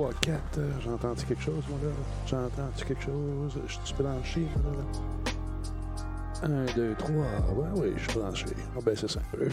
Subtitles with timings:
[0.00, 0.60] 3, 4.
[0.82, 1.90] J'ai entendu quelque chose, moi, là?
[2.26, 3.60] J'ai entendu quelque chose?
[3.66, 4.70] Je suis branché, là,
[6.48, 6.64] là.
[6.72, 7.10] 1, 2, 3.
[7.12, 8.46] Ouais, oui, je suis branché.
[8.74, 9.20] Ah, ben, c'est ça.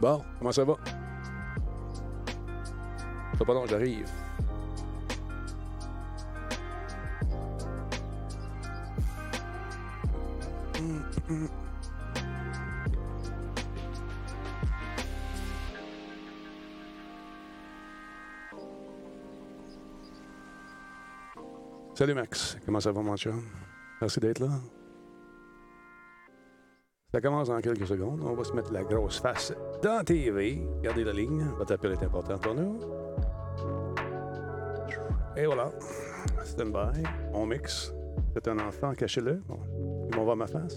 [0.00, 0.76] bon, comment ça va?
[3.36, 4.08] Ça pas long, j'arrive.
[22.74, 23.40] Comment ça va mon chum?
[24.00, 24.48] Merci d'être là.
[27.12, 28.20] Ça commence dans quelques secondes.
[28.24, 30.66] On va se mettre la grosse face dans TV.
[30.82, 32.80] Gardez la ligne, votre appel est important pour nous.
[35.36, 35.70] Et voilà.
[36.44, 37.04] Stand by.
[37.32, 37.92] On mixe.
[38.32, 39.40] C'est un enfant, cachez-le.
[39.46, 39.60] Bon.
[40.08, 40.76] Ils vont voir ma face.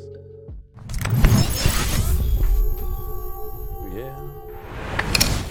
[3.95, 4.15] Yeah.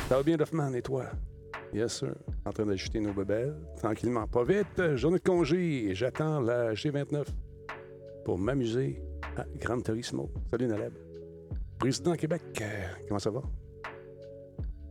[0.08, 1.06] Ça va bien, Duffman, et toi?
[1.72, 2.14] Yes, sir.
[2.46, 3.56] En train d'ajouter nos bebelles.
[3.76, 4.94] Tranquillement, pas vite.
[4.94, 5.92] Journée de congé.
[5.94, 7.26] J'attends la G29
[8.24, 9.02] pour m'amuser
[9.36, 10.30] à Gran Turismo.
[10.48, 10.92] Salut, Naleb.
[11.76, 13.42] Président Québec, euh, comment ça va?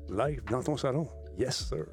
[0.09, 1.07] Live dans ton salon.
[1.37, 1.85] Yes, sir.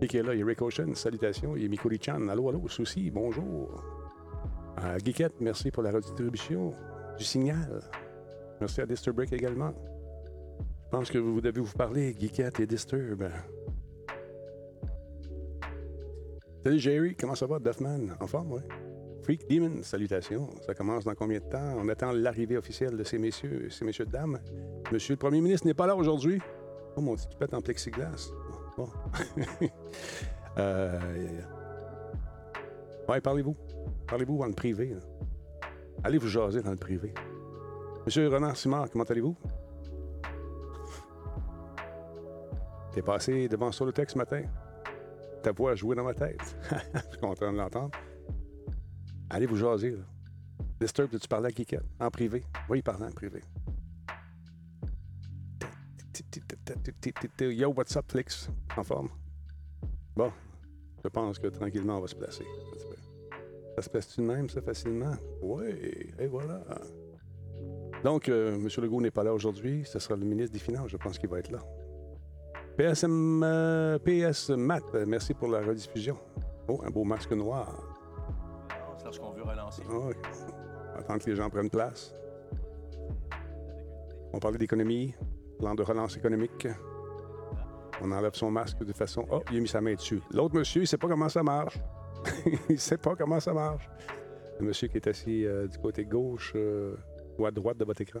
[0.00, 1.54] Et qui est là, il y a Rick Ocean, salutations.
[1.54, 3.84] Il y a Mikuri Chan, allô, allô, souci, bonjour.
[4.82, 6.74] Euh, Geekette, merci pour la redistribution
[7.18, 7.80] du signal.
[8.58, 9.74] Merci à Disturbrick également.
[10.86, 13.22] Je pense que vous devez vous parler, Geekette et Disturb.
[16.64, 18.16] Salut Jerry, comment ça va, Duffman?
[18.20, 18.60] En forme, oui?
[19.22, 20.48] Freak Demon, salutations.
[20.66, 21.76] Ça commence dans combien de temps?
[21.76, 24.38] On attend l'arrivée officielle de ces messieurs, ces messieurs dames.
[24.90, 26.40] Monsieur le Premier ministre n'est pas là aujourd'hui.
[26.96, 28.30] Oh, mon petit pète en plexiglas.
[28.78, 28.88] Bon.
[30.58, 30.98] euh,
[33.10, 33.56] ouais, parlez-vous.
[34.06, 34.96] Parlez-vous dans le privé.
[36.02, 37.12] Allez vous jaser dans le privé.
[38.06, 39.36] Monsieur Renard Simard, comment allez-vous?
[42.92, 44.44] T'es passé devant Solotech ce matin?
[45.44, 46.56] Ta voix a dans ma tête.
[46.94, 47.90] Je suis content de l'entendre.
[49.28, 50.04] Allez vous jaser, là.
[50.80, 51.84] Disturb, tu parlais à Kikette?
[52.00, 52.42] En privé?
[52.70, 53.42] Oui, il parlait en privé.
[57.40, 58.48] Yo, what's up, Flix?
[58.74, 59.10] En forme?
[60.16, 60.32] Bon,
[61.04, 62.46] je pense que tranquillement, on va se placer.
[63.76, 65.14] Ça se place-tu de même, ça, facilement?
[65.42, 65.66] Oui,
[66.18, 66.62] et voilà.
[68.02, 68.68] Donc, euh, M.
[68.78, 69.84] Legault n'est pas là aujourd'hui.
[69.84, 71.58] Ce sera le ministre des Finances, je pense qu'il va être là.
[72.76, 76.18] PSM, euh, PS Matt, merci pour la rediffusion.
[76.66, 77.72] Oh, un beau masque noir.
[78.98, 79.82] C'est lorsqu'on veut relancer.
[79.88, 80.14] Ah oui.
[80.96, 82.14] Attends que les gens prennent place.
[84.32, 85.14] On parlait d'économie,
[85.58, 86.66] plan de relance économique.
[88.02, 89.24] On enlève son masque de façon.
[89.30, 90.20] Oh, il a mis sa main dessus.
[90.32, 91.78] L'autre monsieur, il sait pas comment ça marche.
[92.68, 93.88] il sait pas comment ça marche.
[94.58, 96.96] Le monsieur qui est assis euh, du côté gauche euh,
[97.38, 98.20] ou à droite de votre écran.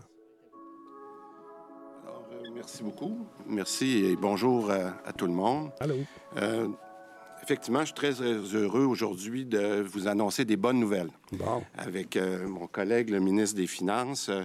[2.64, 3.18] Merci beaucoup.
[3.46, 5.70] Merci et bonjour à, à tout le monde.
[5.80, 5.96] Allô?
[6.38, 6.66] Euh,
[7.42, 11.10] effectivement, je suis très heureux aujourd'hui de vous annoncer des bonnes nouvelles.
[11.32, 11.62] Bon.
[11.76, 14.44] Avec euh, mon collègue, le ministre des Finances, euh,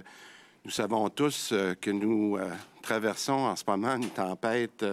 [0.66, 2.36] nous savons tous que nous
[2.82, 4.84] traversons en ce moment une tempête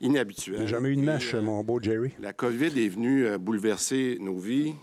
[0.00, 0.62] inhabituelle.
[0.62, 2.10] J'ai jamais eu de mèche, mon beau Jerry.
[2.18, 4.74] La COVID est venue bouleverser nos vies,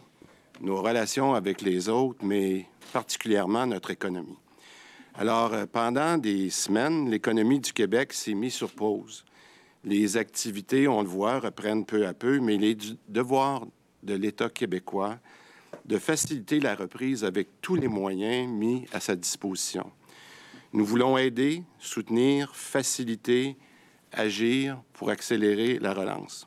[0.61, 4.37] nos relations avec les autres, mais particulièrement notre économie.
[5.17, 9.23] Alors, euh, pendant des semaines, l'économie du Québec s'est mise sur pause.
[9.85, 13.65] Les activités, on le voit, reprennent peu à peu, mais il est du devoir
[14.03, 15.17] de l'État québécois
[15.85, 19.89] de faciliter la reprise avec tous les moyens mis à sa disposition.
[20.73, 23.55] Nous voulons aider, soutenir, faciliter,
[24.11, 26.45] agir pour accélérer la relance.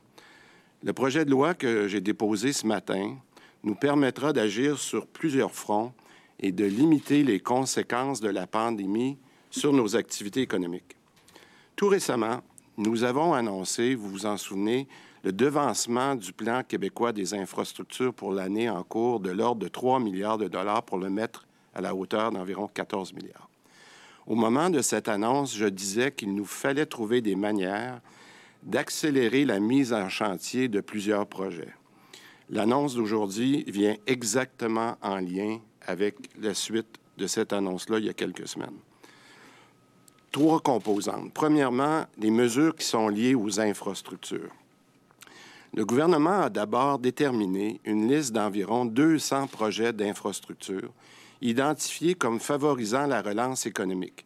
[0.83, 3.17] Le projet de loi que j'ai déposé ce matin
[3.63, 5.95] nous permettra d'agir sur plusieurs fronts
[6.41, 9.19] et de limiter les conséquences de la pandémie
[9.51, 10.97] sur nos activités économiques.
[11.77, 12.41] Tout récemment,
[12.77, 14.89] nous avons annoncé, vous vous en souvenez,
[15.25, 20.01] le devancement du plan québécois des infrastructures pour l'année en cours de l'ordre de 3
[20.01, 23.49] milliards de dollars pour le mettre à la hauteur d'environ 14 milliards.
[24.27, 28.01] Au moment de cette annonce, je disais qu'il nous fallait trouver des manières
[28.63, 31.75] d'accélérer la mise en chantier de plusieurs projets.
[32.51, 35.59] L'annonce d'aujourd'hui vient exactement en lien
[35.89, 38.77] avec la suite de cette annonce-là il y a quelques semaines.
[40.31, 41.33] Trois composantes.
[41.33, 44.55] Premièrement, les mesures qui sont liées aux infrastructures.
[45.75, 50.93] Le gouvernement a d'abord déterminé une liste d'environ 200 projets d'infrastructures
[51.41, 54.25] identifiés comme favorisant la relance économique.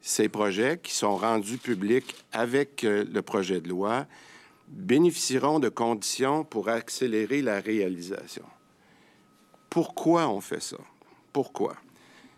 [0.00, 4.06] Ces projets, qui sont rendus publics avec euh, le projet de loi,
[4.68, 8.44] bénéficieront de conditions pour accélérer la réalisation.
[9.68, 10.78] Pourquoi on fait ça?
[11.32, 11.74] Pourquoi?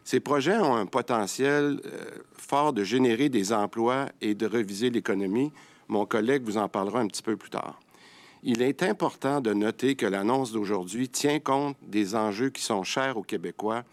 [0.05, 2.05] Ces projets ont un potentiel euh,
[2.37, 5.53] fort de générer des emplois et de reviser l'économie.
[5.89, 7.79] Mon collègue vous en parlera un petit peu plus tard.
[8.43, 13.17] Il est important de noter que l'annonce d'aujourd'hui tient compte des enjeux qui sont chers
[13.17, 13.85] aux Québécois,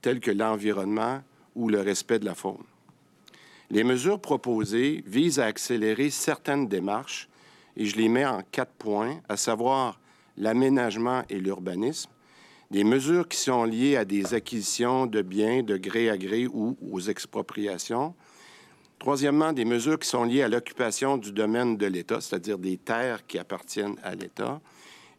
[0.00, 1.22] tels que l'environnement
[1.54, 2.64] ou le respect de la faune.
[3.70, 7.28] Les mesures proposées visent à accélérer certaines démarches
[7.76, 10.00] et je les mets en quatre points, à savoir
[10.38, 12.10] l'aménagement et l'urbanisme,
[12.70, 16.76] des mesures qui sont liées à des acquisitions de biens de gré à gré ou
[16.92, 18.14] aux expropriations.
[18.98, 23.26] Troisièmement, des mesures qui sont liées à l'occupation du domaine de l'État, c'est-à-dire des terres
[23.26, 24.60] qui appartiennent à l'État,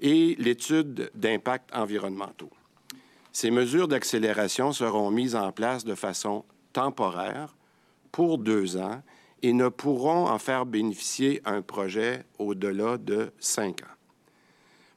[0.01, 2.51] et l'étude d'impacts environnementaux.
[3.31, 7.55] Ces mesures d'accélération seront mises en place de façon temporaire
[8.11, 9.01] pour deux ans
[9.41, 13.98] et ne pourront en faire bénéficier un projet au-delà de cinq ans.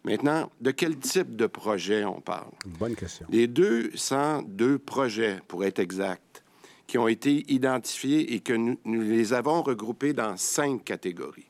[0.05, 2.51] Maintenant, de quel type de projet on parle?
[2.67, 3.27] Bonne question.
[3.31, 6.43] Les 202 projets, pour être exact,
[6.87, 11.49] qui ont été identifiés et que nous, les avons regroupés dans cinq catégories,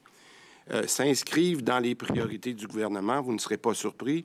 [0.71, 4.25] euh, s'inscrivent dans les priorités du gouvernement, vous ne serez pas surpris,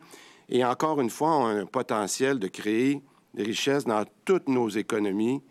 [0.49, 3.01] et encore une fois, ont un potentiel de créer
[3.33, 5.41] des richesses dans toutes nos économies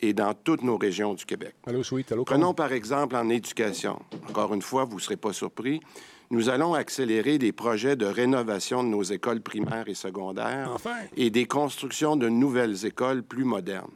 [0.00, 1.54] et dans toutes nos régions du Québec.
[1.66, 2.10] Allô, sweet.
[2.12, 4.00] Allô, Prenons par exemple en éducation.
[4.28, 5.80] Encore une fois, vous ne serez pas surpris.
[6.32, 10.96] Nous allons accélérer des projets de rénovation de nos écoles primaires et secondaires Enfin.
[11.16, 13.90] et des constructions de nouvelles écoles plus modernes.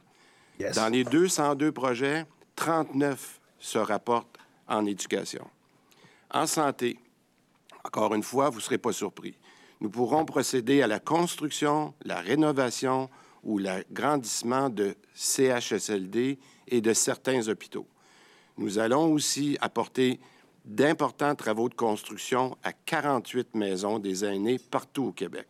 [0.58, 0.74] Yes.
[0.74, 2.26] Dans les 202 projets,
[2.56, 4.36] 39 se rapportent
[4.68, 5.46] en éducation.
[6.32, 6.98] En santé,
[7.84, 9.36] encore une fois, vous ne serez pas surpris.
[9.80, 13.10] Nous pourrons procéder à la construction, la rénovation
[13.44, 16.38] ou l'agrandissement de CHSLD
[16.68, 17.86] et de certains hôpitaux.
[18.56, 20.18] Nous allons aussi apporter
[20.64, 25.46] d'importants travaux de construction à 48 maisons des aînés partout au Québec.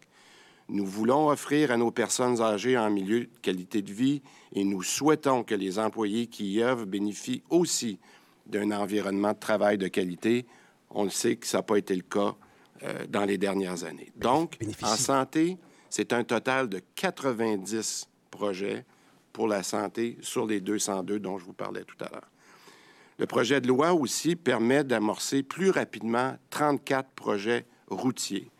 [0.69, 4.23] Nous voulons offrir à nos personnes âgées en milieu de qualité de vie
[4.53, 7.99] et nous souhaitons que les employés qui y œuvrent bénéficient aussi
[8.47, 10.47] d'un environnement de travail de qualité.
[10.91, 12.35] On le sait que ça n'a pas été le cas
[12.83, 14.11] euh, dans les dernières années.
[14.17, 14.85] Donc, Bénéficie.
[14.85, 15.59] en santé,
[15.91, 18.85] c'est un total de 90 projets
[19.33, 22.31] pour la santé sur les 202 dont je vous parlais tout à l'heure.
[23.19, 28.51] Le projet de loi aussi permet d'amorcer plus rapidement 34 projets routiers.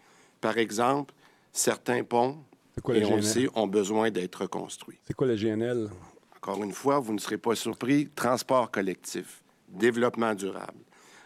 [0.41, 1.13] Par exemple,
[1.53, 2.39] certains ponts,
[2.83, 3.25] quoi et le on le GNL?
[3.25, 4.99] sait, ont besoin d'être reconstruits.
[5.07, 5.89] C'est quoi le GNL?
[6.37, 10.79] Encore une fois, vous ne serez pas surpris, transport collectif, développement durable.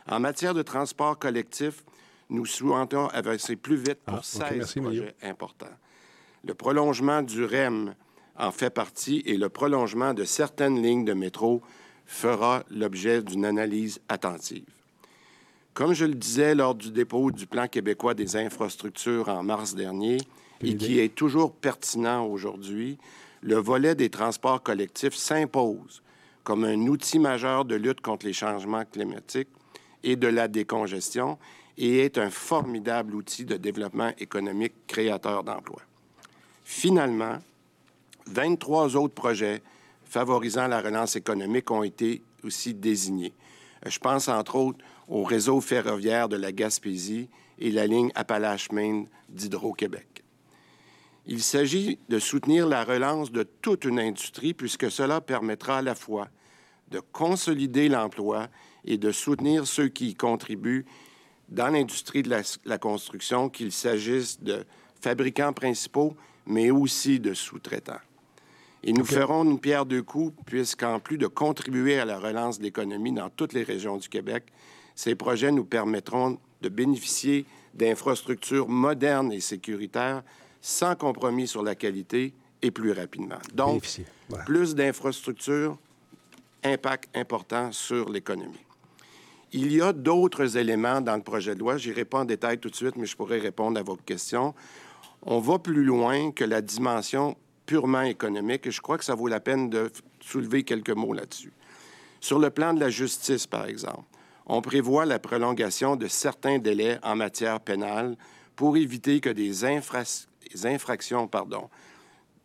[0.08, 1.84] En matière de transport collectif,
[2.30, 5.12] nous souhaitons avancer plus vite pour Ah, ok, 16 merci, projets Mario.
[5.22, 5.66] importants.
[6.44, 7.94] Le prolongement du REM
[8.36, 11.60] en fait partie et le prolongement de certaines lignes de métro
[12.08, 14.64] fera l'objet d'une analyse attentive.
[15.74, 20.16] Comme je le disais lors du dépôt du Plan québécois des infrastructures en mars dernier,
[20.64, 22.98] et qui est toujours pertinent aujourd'hui,
[23.42, 26.02] le volet des transports collectifs s'impose
[26.42, 29.50] comme un outil majeur de lutte contre les changements climatiques
[30.02, 31.38] et de la décongestion
[31.76, 35.82] et est un formidable outil de développement économique créateur d'emplois.
[36.64, 37.38] Finalement,
[38.26, 39.62] 23 autres projets
[40.08, 43.34] favorisant la relance économique ont été aussi désignés.
[43.86, 49.06] Euh, Je pense entre autres au réseau ferroviaire de la Gaspésie et la ligne Appalaches-Maine
[49.28, 50.24] d'Hydro-Québec.
[51.26, 55.94] Il s'agit de soutenir la relance de toute une industrie puisque cela permettra à la
[55.94, 56.28] fois
[56.90, 58.48] de consolider l'emploi
[58.84, 60.86] et de soutenir ceux qui y contribuent
[61.50, 64.64] dans l'industrie de la, la construction, qu'il s'agisse de
[65.00, 68.00] fabricants principaux, mais aussi de sous-traitants.
[68.84, 72.64] Et nous ferons une pierre deux coups, puisqu'en plus de contribuer à la relance de
[72.64, 74.44] l'économie dans toutes les régions du Québec,
[74.94, 77.44] ces projets nous permettront de bénéficier
[77.74, 80.22] d'infrastructures modernes et sécuritaires
[80.60, 82.32] sans compromis sur la qualité
[82.62, 83.38] et plus rapidement.
[83.54, 83.84] Donc,
[84.46, 85.76] plus d'infrastructures,
[86.64, 88.64] impact important sur l'économie.
[89.52, 91.78] Il y a d'autres éléments dans le projet de loi.
[91.78, 94.54] Je n'irai pas en détail tout de suite, mais je pourrais répondre à votre question.
[95.22, 97.36] On va plus loin que la dimension
[97.68, 101.52] purement économique et je crois que ça vaut la peine de soulever quelques mots là-dessus.
[102.18, 104.04] Sur le plan de la justice, par exemple,
[104.46, 108.16] on prévoit la prolongation de certains délais en matière pénale
[108.56, 111.68] pour éviter que des infractions pardon,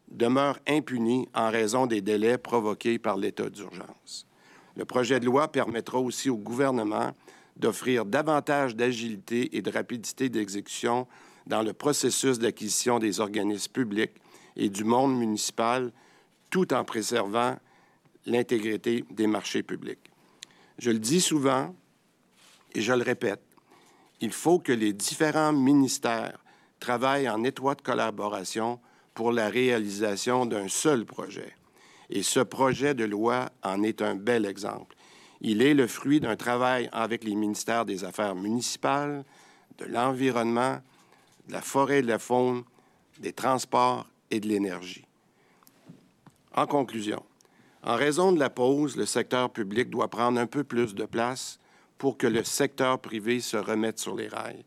[0.09, 4.27] demeurent impunies en raison des délais provoqués par l'état d'urgence.
[4.75, 7.13] Le projet de loi permettra aussi au gouvernement
[7.55, 11.07] d'offrir davantage d'agilité et de rapidité d'exécution
[11.47, 14.19] dans le processus d'acquisition des organismes publics
[14.55, 15.91] et du monde municipal,
[16.49, 17.57] tout en préservant
[18.25, 20.11] l'intégrité des marchés publics.
[20.79, 21.75] Je le dis souvent
[22.73, 23.41] et je le répète,
[24.21, 26.39] Il faut que les différents ministères
[26.79, 28.79] travaillent en étroite collaboration
[29.13, 31.55] pour la réalisation d'un seul projet.
[32.09, 34.95] Et ce projet de loi en est un bel exemple.
[35.41, 39.25] Il est le fruit d'un travail avec les ministères des Affaires municipales,
[39.77, 40.79] de l'Environnement,
[41.47, 42.63] de la forêt et de la faune,
[43.19, 45.05] des transports et de l'énergie.
[46.55, 47.23] En conclusion,
[47.83, 51.59] en raison de la pause, le secteur public doit prendre un peu plus de place
[51.97, 54.65] pour que le secteur privé se remette sur les rails.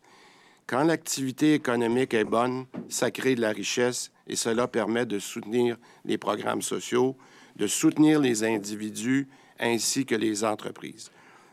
[0.67, 5.77] Quand l'activité économique est bonne, ça crée de la richesse et cela permet de soutenir
[6.05, 7.17] les programmes sociaux,
[7.55, 9.27] de soutenir les individus
[9.59, 11.11] ainsi que les entreprises.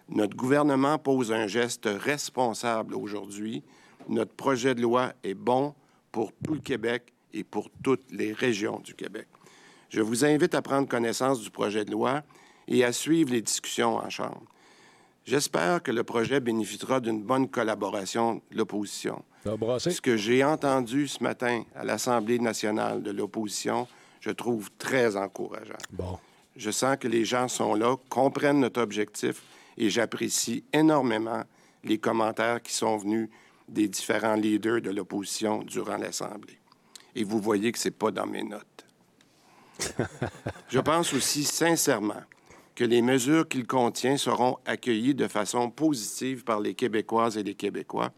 [0.09, 3.63] Notre gouvernement pose un geste responsable aujourd'hui.
[4.09, 5.75] Notre projet de loi est bon
[6.13, 9.27] pour tout le Québec et pour toutes les régions du Québec.
[9.91, 12.23] Je vous invite à prendre connaissance du projet de loi
[12.67, 14.43] et à suivre les discussions en Chambre.
[15.27, 19.23] J'espère que le projet bénéficiera d'une bonne collaboration de l'opposition.
[19.45, 23.87] Ce que j'ai entendu ce matin à l'Assemblée nationale de l'opposition,
[24.21, 25.79] je trouve très encourageant.
[25.91, 26.19] Bon.
[26.57, 29.43] Je sens que les gens sont là, comprennent notre objectif
[29.77, 31.43] et j'apprécie énormément
[31.83, 33.29] les commentaires qui sont venus
[33.69, 36.59] des différents leaders de l'opposition durant l'Assemblée.
[37.15, 38.87] Et vous voyez que ce n'est pas dans mes notes.
[40.69, 42.23] Je pense aussi sincèrement
[42.75, 47.55] que les mesures qu'il contient seront accueillies de façon positive par les Québécoises et les
[47.55, 48.13] Québécois,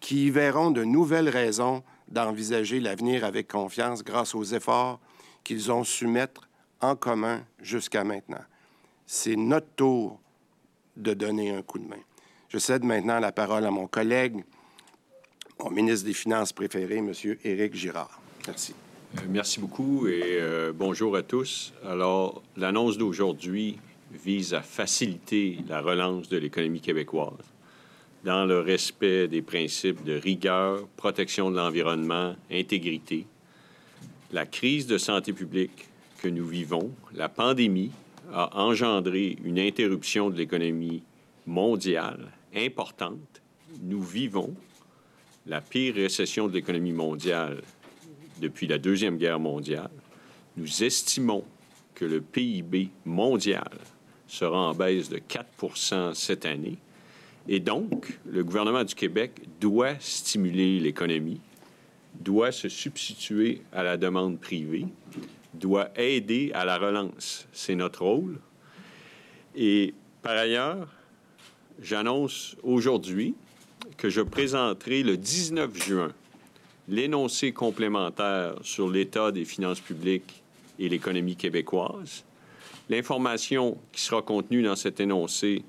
[0.00, 5.00] qui y verront de nouvelles raisons d'envisager l'avenir avec confiance grâce aux efforts
[5.44, 6.48] qu'ils ont su mettre
[6.80, 8.44] en commun jusqu'à maintenant.
[9.06, 10.20] C'est notre tour
[10.96, 12.02] de donner un coup de main.
[12.48, 14.44] Je cède maintenant la parole à mon collègue,
[15.58, 17.12] mon ministre des Finances préféré, M.
[17.44, 18.21] Éric Girard.
[18.46, 18.74] Merci.
[19.18, 21.72] Euh, merci beaucoup et euh, bonjour à tous.
[21.86, 23.78] Alors, l'annonce d'aujourd'hui
[24.24, 27.52] vise à faciliter la relance de l'économie québécoise
[28.24, 33.26] dans le respect des principes de rigueur, protection de l'environnement, intégrité.
[34.32, 35.88] La crise de santé publique
[36.20, 37.90] que nous vivons, la pandémie,
[38.32, 41.02] a engendré une interruption de l'économie
[41.46, 43.42] mondiale importante.
[43.82, 44.54] Nous vivons
[45.46, 47.62] la pire récession de l'économie mondiale
[48.40, 49.90] depuis la Deuxième Guerre mondiale.
[50.56, 51.44] Nous estimons
[51.94, 53.70] que le PIB mondial
[54.26, 56.78] sera en baisse de 4% cette année.
[57.48, 61.40] Et donc, le gouvernement du Québec doit stimuler l'économie,
[62.20, 64.86] doit se substituer à la demande privée,
[65.54, 67.46] doit aider à la relance.
[67.52, 68.38] C'est notre rôle.
[69.54, 70.88] Et par ailleurs,
[71.80, 73.34] j'annonce aujourd'hui
[73.96, 76.12] que je présenterai le 19 juin
[76.88, 80.42] l'énoncé complémentaire sur l'état des finances publiques
[80.78, 82.24] et l'économie québécoise.
[82.88, 85.64] L'information qui sera contenue dans cet énoncé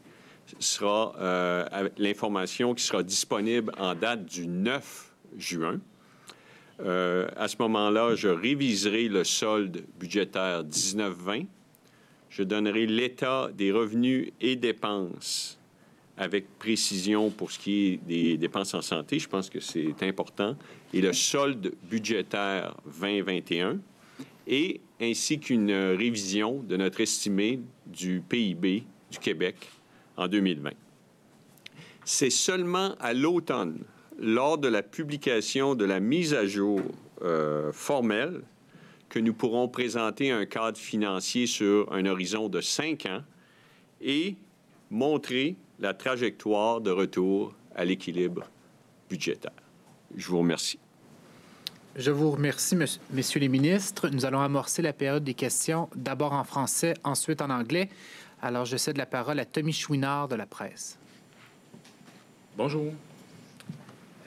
[0.60, 5.80] sera euh, l'information qui sera disponible en date du 9 juin.
[6.80, 11.46] Euh, à ce moment-là, je réviserai le solde budgétaire 19-20.
[12.30, 15.60] Je donnerai l'état des revenus et dépenses
[16.18, 19.20] avec précision pour ce qui est des dépenses en santé.
[19.20, 20.56] Je pense que c'est important.
[20.94, 23.80] Et le solde budgétaire 2021
[24.48, 29.56] et ainsi qu'une révision de notre estimé du PIB du Québec
[30.18, 30.72] en 2020.
[32.06, 33.84] C'est seulement à l'automne
[34.20, 36.82] lors de la publication de la mise à jour
[37.22, 38.42] euh, formelle
[39.10, 43.22] que nous pourrons présenter un cadre financier sur un horizon de cinq ans
[44.02, 44.36] et
[44.90, 48.46] montrer la trajectoire de retour à l'équilibre
[49.10, 49.52] budgétaire.
[50.16, 50.80] Je vous remercie.
[51.98, 52.78] Je vous remercie,
[53.12, 54.08] messieurs les ministres.
[54.08, 57.90] Nous allons amorcer la période des questions, d'abord en français, ensuite en anglais.
[58.42, 60.98] Alors, je cède la parole à Tommy Chouinard de la presse.
[62.56, 62.94] Bonjour.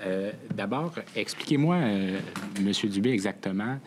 [0.03, 2.21] Euh, d'abord, expliquez-moi, euh,
[2.61, 3.79] Monsieur Dubé, exactement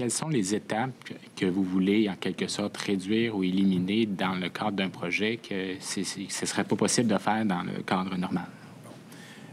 [0.00, 4.48] quelles sont les étapes que vous voulez, en quelque sorte, réduire ou éliminer dans le
[4.48, 8.46] cadre d'un projet que ce ne serait pas possible de faire dans le cadre normal?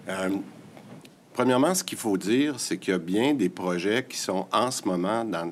[0.08, 0.30] Euh,
[1.34, 4.72] premièrement, ce qu'il faut dire, c'est qu'il y a bien des projets qui sont en
[4.72, 5.51] ce moment dans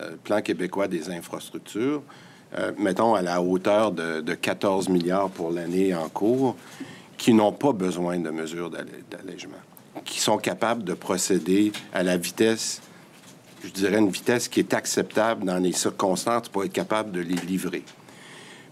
[0.00, 2.02] le plan québécois des infrastructures,
[2.76, 6.56] mettons à la hauteur de, de 14 milliards pour l'année en cours,
[7.16, 9.62] qui n'ont pas besoin de mesures d'allègement,
[10.04, 12.80] qui sont capables de procéder à la vitesse,
[13.62, 17.36] je dirais une vitesse qui est acceptable dans les circonstances pour être capable de les
[17.36, 17.82] livrer.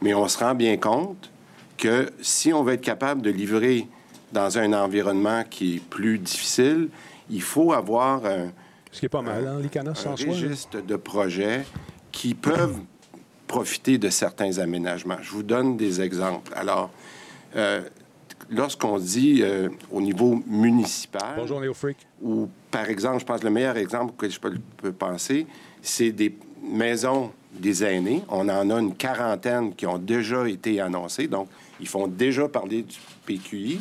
[0.00, 1.30] Mais on se rend bien compte
[1.76, 3.86] que si on veut être capable de livrer
[4.32, 6.88] dans un environnement qui est plus difficile,
[7.30, 8.52] il faut avoir un,
[8.92, 11.66] Ce qui est pas mal, hein, les un registre de projets
[12.12, 12.80] qui peuvent
[13.46, 15.18] profiter de certains aménagements.
[15.22, 16.52] Je vous donne des exemples.
[16.56, 16.90] Alors,
[17.54, 17.82] euh,
[18.50, 21.98] lorsqu'on dit euh, au niveau municipal, Bonjour, Léo Freak.
[22.22, 25.46] ou par exemple, je pense que le meilleur exemple que je peux, peux penser,
[25.82, 28.22] c'est des maisons des aînés.
[28.28, 31.48] On en a une quarantaine qui ont déjà été annoncées, donc
[31.80, 33.80] ils font déjà parler du PQI.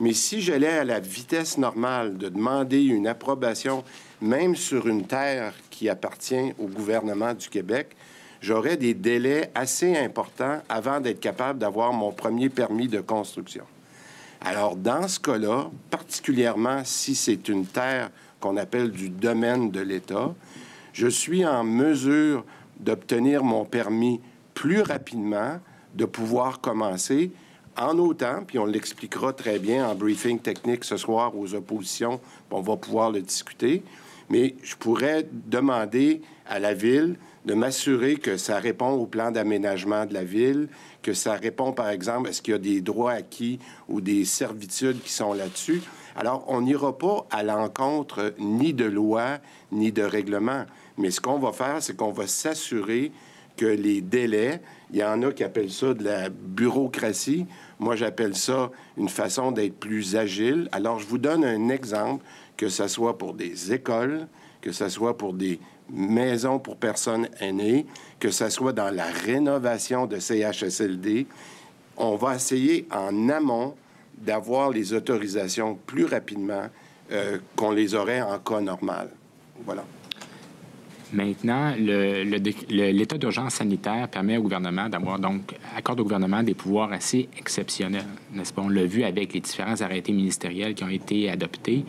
[0.00, 3.84] Mais si j'allais à la vitesse normale de demander une approbation,
[4.20, 7.94] même sur une terre qui appartient au gouvernement du Québec,
[8.40, 13.64] j'aurais des délais assez importants avant d'être capable d'avoir mon premier permis de construction.
[14.46, 18.10] Alors, dans ce cas-là, particulièrement si c'est une terre
[18.40, 20.34] qu'on appelle du domaine de l'État,
[20.92, 22.44] je suis en mesure
[22.78, 24.20] d'obtenir mon permis
[24.52, 25.58] plus rapidement,
[25.94, 27.32] de pouvoir commencer
[27.76, 32.20] en autant, puis on l'expliquera très bien en briefing technique ce soir aux oppositions,
[32.50, 33.82] on va pouvoir le discuter,
[34.28, 40.06] mais je pourrais demander à la ville de m'assurer que ça répond au plan d'aménagement
[40.06, 40.68] de la ville,
[41.02, 45.02] que ça répond, par exemple, est-ce qu'il y a des droits acquis ou des servitudes
[45.02, 45.82] qui sont là-dessus.
[46.16, 49.38] Alors, on n'ira pas à l'encontre ni de loi
[49.72, 50.64] ni de règlement.
[50.96, 53.12] Mais ce qu'on va faire, c'est qu'on va s'assurer
[53.56, 57.46] que les délais, il y en a qui appellent ça de la bureaucratie.
[57.78, 60.68] Moi, j'appelle ça une façon d'être plus agile.
[60.72, 62.24] Alors, je vous donne un exemple,
[62.56, 64.26] que ce soit pour des écoles,
[64.60, 67.86] que ce soit pour des maisons pour personnes aînées,
[68.18, 71.26] que ce soit dans la rénovation de CHSLD.
[71.96, 73.74] On va essayer en amont
[74.18, 76.68] d'avoir les autorisations plus rapidement
[77.12, 79.10] euh, qu'on les aurait en cas normal.
[79.64, 79.84] Voilà.
[81.12, 87.28] Maintenant, l'état d'urgence sanitaire permet au gouvernement d'avoir donc accorde au gouvernement des pouvoirs assez
[87.38, 88.62] exceptionnels, n'est-ce pas?
[88.62, 91.84] On l'a vu avec les différents arrêtés ministériels qui ont été adoptés.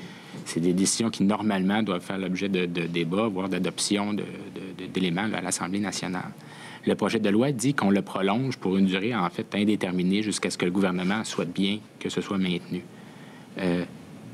[0.46, 4.16] C'est des décisions qui normalement doivent faire l'objet de, débats, voire d'adoption
[4.94, 6.32] d'éléments à l'Assemblée nationale.
[6.86, 10.52] Le projet de loi dit qu'on le prolonge pour une durée en fait indéterminée jusqu'à
[10.52, 12.84] ce que le gouvernement souhaite bien que ce soit maintenu.
[13.58, 13.86] Euh,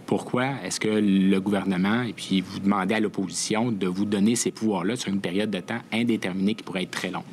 [0.05, 4.51] pourquoi est-ce que le gouvernement, et puis vous demandez à l'opposition de vous donner ces
[4.51, 7.23] pouvoirs-là sur une période de temps indéterminée qui pourrait être très longue?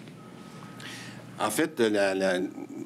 [1.41, 1.83] En fait,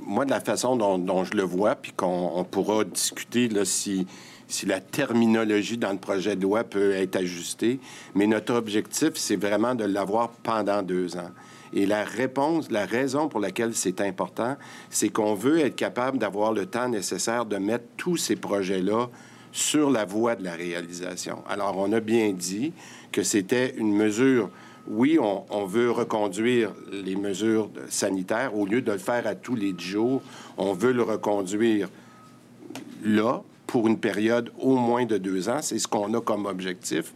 [0.07, 3.66] moi, de la façon dont, dont je le vois, puis qu'on on pourra discuter là,
[3.66, 4.07] si,
[4.53, 7.81] si la terminologie dans le projet de loi peut être ajustée,
[8.15, 11.31] mais notre objectif, c'est vraiment de l'avoir pendant deux ans.
[11.73, 14.57] Et la réponse, la raison pour laquelle c'est important,
[14.91, 19.09] c'est qu'on veut être capable d'avoir le temps nécessaire de mettre tous ces projets-là
[19.53, 21.43] sur la voie de la réalisation.
[21.49, 22.73] Alors, on a bien dit
[23.11, 24.51] que c'était une mesure
[24.88, 28.59] oui, on, veut reconduire les mesures sanitaires.
[28.59, 30.23] Au lieu de le faire à tous les jours,
[30.59, 31.88] on veut le reconduire
[33.05, 35.62] là pour une période au moins de deux ans.
[35.62, 37.14] C'est ce qu'on a comme objectif.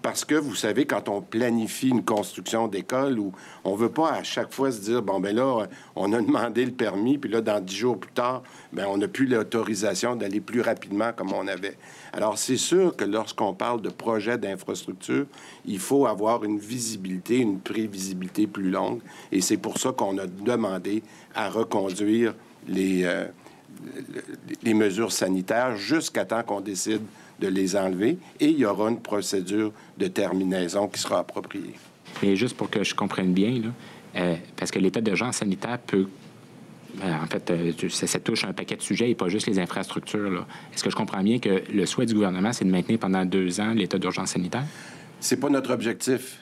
[0.00, 4.22] Parce que, vous savez, quand on planifie une construction d'école, où on veut pas à
[4.22, 5.66] chaque fois se dire, bon, ben là,
[5.96, 8.42] on a demandé le permis, puis là, dans dix jours plus tard,
[8.72, 11.76] ben on n'a plus l'autorisation d'aller plus rapidement comme on avait.
[12.14, 15.26] Alors, c'est sûr que lorsqu'on parle de projet d'infrastructure,
[15.66, 19.02] il faut avoir une visibilité, une prévisibilité plus longue.
[19.30, 21.02] Et c'est pour ça qu'on a demandé
[21.34, 22.34] à reconduire
[22.66, 23.26] les, euh,
[24.62, 27.02] les mesures sanitaires jusqu'à temps qu'on décide
[27.40, 28.18] de les enlever.
[28.40, 31.74] Et il y aura une procédure de terminaison qui sera appropriée.
[32.22, 33.68] Mais juste pour que je comprenne bien, là,
[34.16, 36.08] euh, parce que l'état d'urgence sanitaire peut.
[37.04, 39.58] euh, en fait, euh, ça, ça touche un paquet de sujets et pas juste les
[39.58, 40.46] infrastructures.
[40.74, 43.60] Est-ce que je comprends bien que le souhait du gouvernement, c'est de maintenir pendant deux
[43.60, 44.64] ans l'état d'urgence sanitaire?
[45.20, 46.40] C'est pas notre objectif.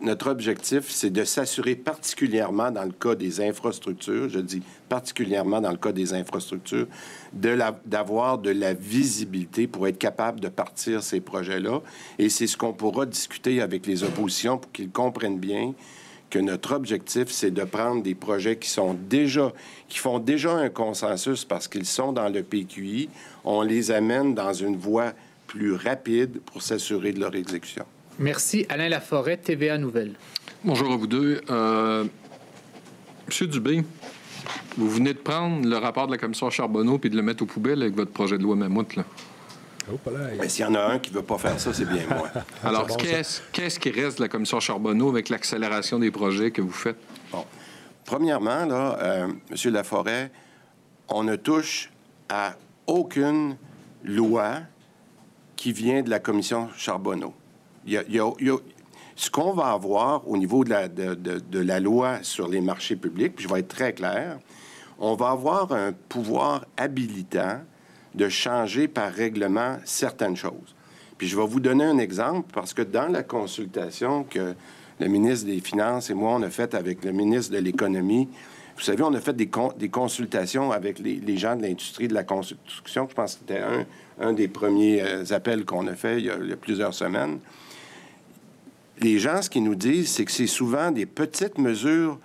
[0.00, 5.70] Notre objectif, c'est de s'assurer particulièrement dans le cas des infrastructures, je dis particulièrement dans
[5.70, 6.86] le cas des infrastructures,
[7.32, 11.80] de d'avoir de la visibilité pour être capable de partir ces projets-là.
[12.18, 15.74] Et c'est ce qu'on pourra discuter avec les oppositions pour qu'ils comprennent bien
[16.30, 19.52] que notre objectif, c'est de prendre des projets qui sont déjà,
[19.88, 23.08] qui font déjà un consensus parce qu'ils sont dans le PQI,
[23.44, 25.12] on les amène dans une voie
[25.46, 27.86] plus rapide pour s'assurer de leur exécution.
[28.18, 28.66] Merci.
[28.68, 30.12] Alain Laforêt, TVA Nouvelle.
[30.64, 31.40] Bonjour à vous deux.
[31.50, 32.04] Euh,
[33.28, 33.84] Monsieur Dubé,
[34.76, 37.46] vous venez de prendre le rapport de la commission Charbonneau puis de le mettre aux
[37.46, 38.96] poubelles avec votre projet de loi Mammouth.
[38.96, 39.04] Là.
[40.38, 42.28] Mais s'il y en a un qui veut pas faire ça, c'est bien moi.
[42.64, 46.98] Alors, qu'est-ce qui reste de la commission Charbonneau avec l'accélération des projets que vous faites?
[47.32, 47.44] Bon.
[48.04, 49.72] Premièrement, là, euh, M.
[49.72, 50.30] Laforêt,
[51.08, 51.90] on ne touche
[52.28, 53.56] à aucune
[54.02, 54.60] loi
[55.56, 57.32] qui vient de la commission Charbonneau.
[59.16, 63.52] Ce qu'on va avoir au niveau de la, loi sur les marchés publics, puis je
[63.52, 64.38] vais être très clair,
[64.98, 67.60] on va avoir un pouvoir habilitant
[68.14, 70.74] de changer par règlement certaines choses.
[71.16, 74.54] Puis je vais vous donner un exemple parce que dans la consultation que
[75.00, 78.28] le ministre des Finances et moi on a faite avec le ministre de l'Économie
[78.76, 82.22] Vous savez, on a fait des, des consultations avec les, gens de l'industrie de la
[82.22, 83.08] construction.
[83.08, 83.62] Je pense que c'était
[84.20, 87.40] un, des premiers euh, appels qu'on a fait il y a, plusieurs semaines.
[89.00, 92.18] Les gens, ce qu'ils nous disent, c'est que c'est souvent des petites mesures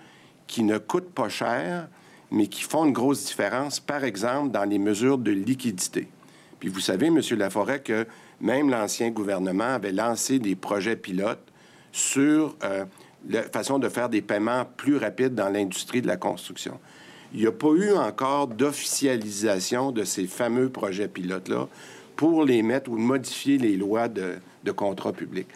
[0.47, 1.87] qui ne coûtent pas cher,
[2.31, 6.07] mais qui font une grosse différence, par exemple, dans les mesures de liquidité.
[6.59, 7.19] Puis vous savez, M.
[7.37, 8.07] Laforêt, que
[8.41, 11.45] même l'ancien gouvernement avait lancé des projets pilotes
[11.91, 12.85] sur euh,
[13.29, 16.79] la façon de faire des paiements plus rapides dans l'industrie de la construction.
[17.33, 21.67] Il n'y a pas eu encore d'officialisation de ces fameux projets pilotes-là
[22.15, 25.47] pour les mettre ou modifier les lois de, de contrat public.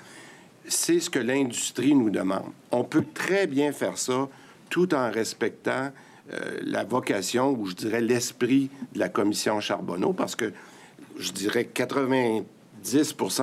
[0.67, 2.51] C'est ce que l'industrie nous demande.
[2.71, 4.27] On peut très bien faire ça
[4.69, 5.91] tout en respectant
[6.33, 10.51] euh, la vocation ou je dirais l'esprit de la commission Charbonneau parce que
[11.17, 12.43] je dirais 90%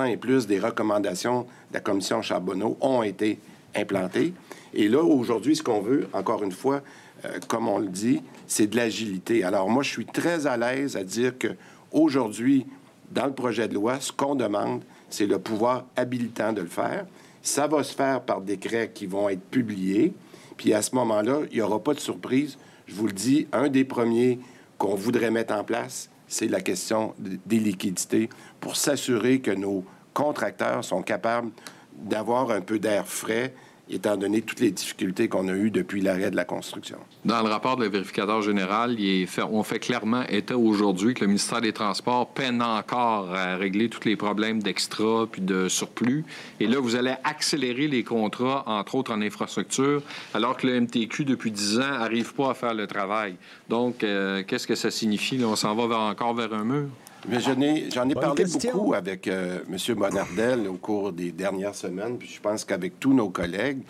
[0.07, 3.39] et plus des recommandations de la commission Charbonneau ont été
[3.75, 4.33] implanté.
[4.73, 6.81] Et là, aujourd'hui, ce qu'on veut, encore une fois,
[7.25, 9.43] euh, comme on le dit, c'est de l'agilité.
[9.43, 11.49] Alors moi, je suis très à l'aise à dire que
[11.91, 12.67] aujourd'hui,
[13.11, 14.83] dans le projet de loi, ce qu'on demande,
[15.15, 17.05] c'est le pouvoir habilitant de le faire.
[17.41, 20.13] Ça va se faire par décrets qui vont être publiés.
[20.57, 22.57] Puis à ce moment-là, il n'y aura pas de surprise.
[22.85, 24.39] Je vous le dis, un des premiers
[24.77, 30.83] qu'on voudrait mettre en place, c'est la question des liquidités pour s'assurer que nos contracteurs
[30.83, 31.51] sont capables
[31.97, 33.53] d'avoir un peu d'air frais
[33.89, 36.97] étant donné toutes les difficultés qu'on a eues depuis l'arrêt de la construction.
[37.23, 38.97] Dans le rapport de la vérificateur général,
[39.51, 44.05] on fait clairement état aujourd'hui que le ministère des Transports peine encore à régler tous
[44.05, 46.25] les problèmes d'extra puis de surplus.
[46.59, 50.01] Et là, vous allez accélérer les contrats, entre autres en infrastructure,
[50.33, 53.35] alors que le MTQ, depuis 10 ans, n'arrive pas à faire le travail.
[53.69, 55.43] Donc, euh, qu'est-ce que ça signifie?
[55.43, 56.87] on s'en va encore vers un mur?
[57.27, 57.59] Mais j'en
[58.09, 59.95] ai, parlé beaucoup avec euh, M.
[59.95, 63.81] Bonardel au cours des dernières semaines, puis je pense qu'avec tous nos collègues.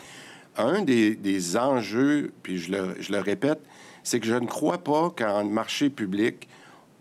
[0.57, 3.59] Un des, enjeux, puis je le, répète,
[4.03, 6.47] c'est que je ne crois pas qu'en marché public,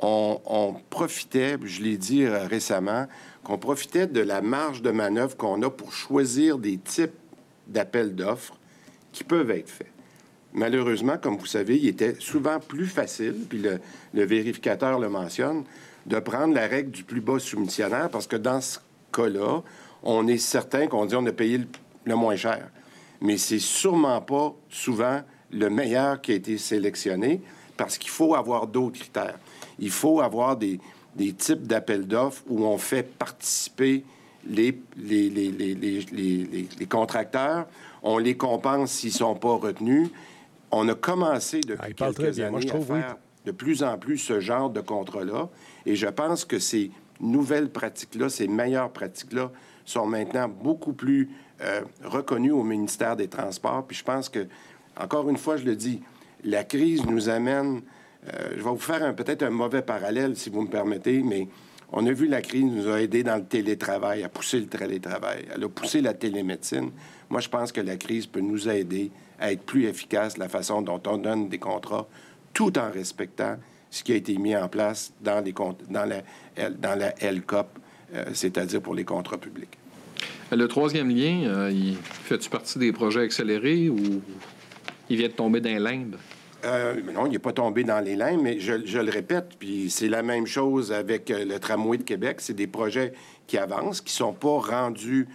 [0.01, 3.07] on, on profitait, je l'ai dit euh, récemment,
[3.45, 7.15] qu'on profitait de la marge de manœuvre qu'on a pour choisir des types
[7.69, 8.59] d'appels d'offres
[9.13, 9.93] qui peuvent être faits.
[10.53, 13.79] Malheureusement, comme vous savez, il était souvent plus facile, puis le,
[14.13, 15.65] le vérificateur le mentionne,
[16.07, 18.79] de prendre la règle du plus bas soumissionnaire parce que dans ce
[19.13, 19.63] cas-là,
[20.03, 21.61] on est certain qu'on dit on a payé
[22.05, 22.69] le, moins cher.
[23.21, 27.41] Mais c'est sûrement pas souvent le meilleur qui a été sélectionné
[27.77, 29.39] parce qu'il faut avoir d'autres critères.
[29.79, 30.79] Il faut avoir des,
[31.17, 34.05] des types d'appels d'offres où on fait participer
[34.47, 37.67] les, les, les, les, contracteurs,
[38.03, 40.11] on les compense s'ils ne sont pas retenus.
[40.71, 44.71] On a commencé depuis ah, quelques années à faire de plus en plus ce genre
[44.71, 45.49] de contrat-là.
[45.87, 49.51] Et je pense que ces nouvelles pratiques-là, ces meilleures pratiques-là,
[49.85, 51.31] sont maintenant beaucoup plus
[51.63, 53.87] euh, reconnues au ministère des Transports.
[53.87, 54.47] Puis je pense que,
[54.99, 56.03] encore une fois, je le dis,
[56.43, 57.83] la crise nous amène.
[58.27, 61.49] Euh, je vais vous faire peut-être un mauvais parallèle, si vous me permettez, mais
[61.93, 65.45] on a vu la crise nous a aidé dans le télétravail, à pousser le télétravail,
[65.55, 66.91] elle a poussé la télémédecine.
[67.31, 70.83] Moi, je pense que la crise peut nous aider à être plus efficace la façon
[70.83, 72.09] dont on donne des contrats,
[72.55, 73.59] tout en respectant
[73.91, 77.79] ce qui a été mis en place dans, les, dans, la, dans la LCOP,
[78.15, 79.77] euh, c'est-à-dire pour les contrats publics.
[80.53, 84.23] Euh, le troisième lien, euh, il fait-tu partie des projets accélérés ou
[85.11, 86.17] il vient de tomber dans les limbes?
[87.13, 90.09] non, il n'est pas tombé dans les limbes, mais je, je le répète, puis c'est
[90.09, 92.41] la même chose avec le tramway de Québec.
[92.41, 93.13] C'est des projets
[93.47, 95.29] qui avancent, qui ne sont pas rendus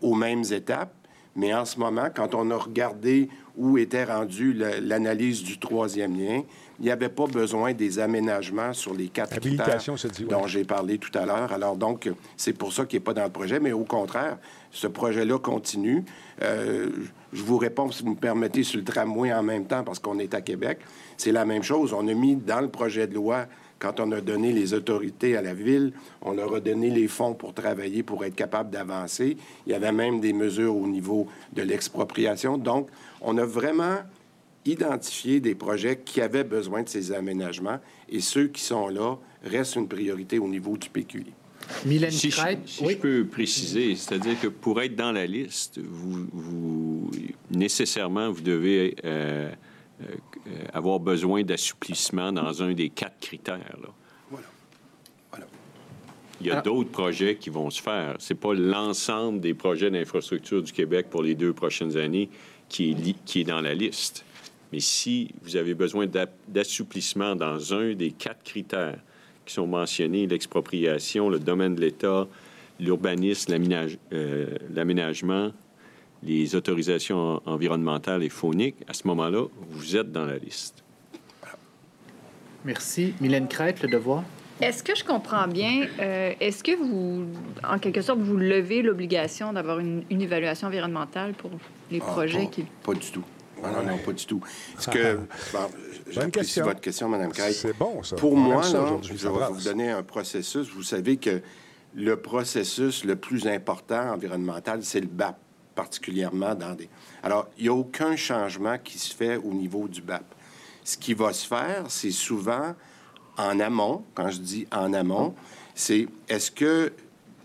[0.00, 0.94] aux mêmes étapes.
[1.34, 6.42] Mais en ce moment, quand on a regardé où était rendue l'analyse du troisième lien,
[6.78, 9.78] il n'y avait pas besoin des aménagements sur les quatre critères
[10.28, 11.52] dont j'ai parlé tout à l'heure.
[11.52, 14.38] Alors donc, c'est pour ça qu'il n'est pas dans le projet, mais au contraire,
[14.70, 16.04] ce projet-là continue.
[16.42, 16.88] Euh,
[17.32, 20.18] je vous réponds, si vous me permettez, sur le tramway en même temps, parce qu'on
[20.18, 20.80] est à Québec.
[21.16, 21.92] C'est la même chose.
[21.92, 23.46] On a mis dans le projet de loi
[23.82, 27.34] quand on a donné les autorités à la ville, on leur a donné les fonds
[27.34, 29.36] pour travailler, pour être capable d'avancer.
[29.66, 32.56] Il y avait même des mesures au niveau de l'expropriation.
[32.58, 32.88] Donc,
[33.20, 33.98] on a vraiment
[34.64, 39.74] identifié des projets qui avaient besoin de ces aménagements et ceux qui sont là restent
[39.74, 41.32] une priorité au niveau du PQI.
[41.84, 47.10] Mylène si, je, si je peux préciser, c'est-à-dire que pour être dans la liste, vous,
[47.50, 49.50] nécessairement, vous devez euh,
[50.72, 53.76] avoir besoin d'assouplissement dans un des quatre critères.
[54.30, 55.46] Voilà.
[56.40, 58.16] Il y a d'autres projets qui vont se faire.
[58.18, 62.28] Ce n'est pas l'ensemble des projets d'infrastructure du Québec pour les deux prochaines années
[62.68, 64.24] qui est, qui est dans la liste.
[64.72, 66.06] Mais si vous avez besoin
[66.48, 68.98] d'assouplissement dans un des quatre critères
[69.44, 72.26] qui sont mentionnés, l'expropriation, le domaine de l'État,
[72.80, 73.54] l'urbanisme,
[74.12, 75.52] euh, l'aménagement
[76.22, 80.82] les autorisations environnementales et phoniques, à ce moment-là, vous êtes dans la liste.
[82.64, 83.14] Merci.
[83.20, 84.22] Mylène Crête, le devoir.
[84.60, 87.26] Est-ce que je comprends bien, euh, est-ce que vous,
[87.68, 91.50] en quelque sorte, vous levez l'obligation d'avoir une, une évaluation environnementale pour
[91.90, 92.62] les Ah, projets pas, qui...
[92.84, 93.24] Pas du tout.
[93.60, 94.40] Non, non, non, pas du tout.
[94.78, 95.16] Ce que,
[95.52, 95.58] bon,
[96.10, 96.64] j'apprécie question.
[96.64, 97.54] votre question, Mme Caille.
[97.54, 98.14] C'est bon, ça.
[98.14, 100.68] Pour On moi, ça là, je vais vous donner un processus.
[100.68, 101.42] Vous savez que
[101.94, 105.36] le processus le plus important environnemental, c'est le BAP,
[105.74, 106.88] particulièrement dans des...
[107.22, 110.24] Alors, il n'y a aucun changement qui se fait au niveau du BAP.
[110.84, 112.74] Ce qui va se faire, c'est souvent
[113.36, 114.04] en amont.
[114.14, 115.34] Quand je dis en amont,
[115.74, 116.92] c'est est-ce que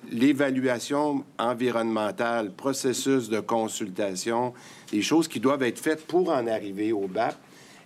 [0.09, 4.53] l'évaluation environnementale, processus de consultation,
[4.91, 7.35] des choses qui doivent être faites pour en arriver au BAP,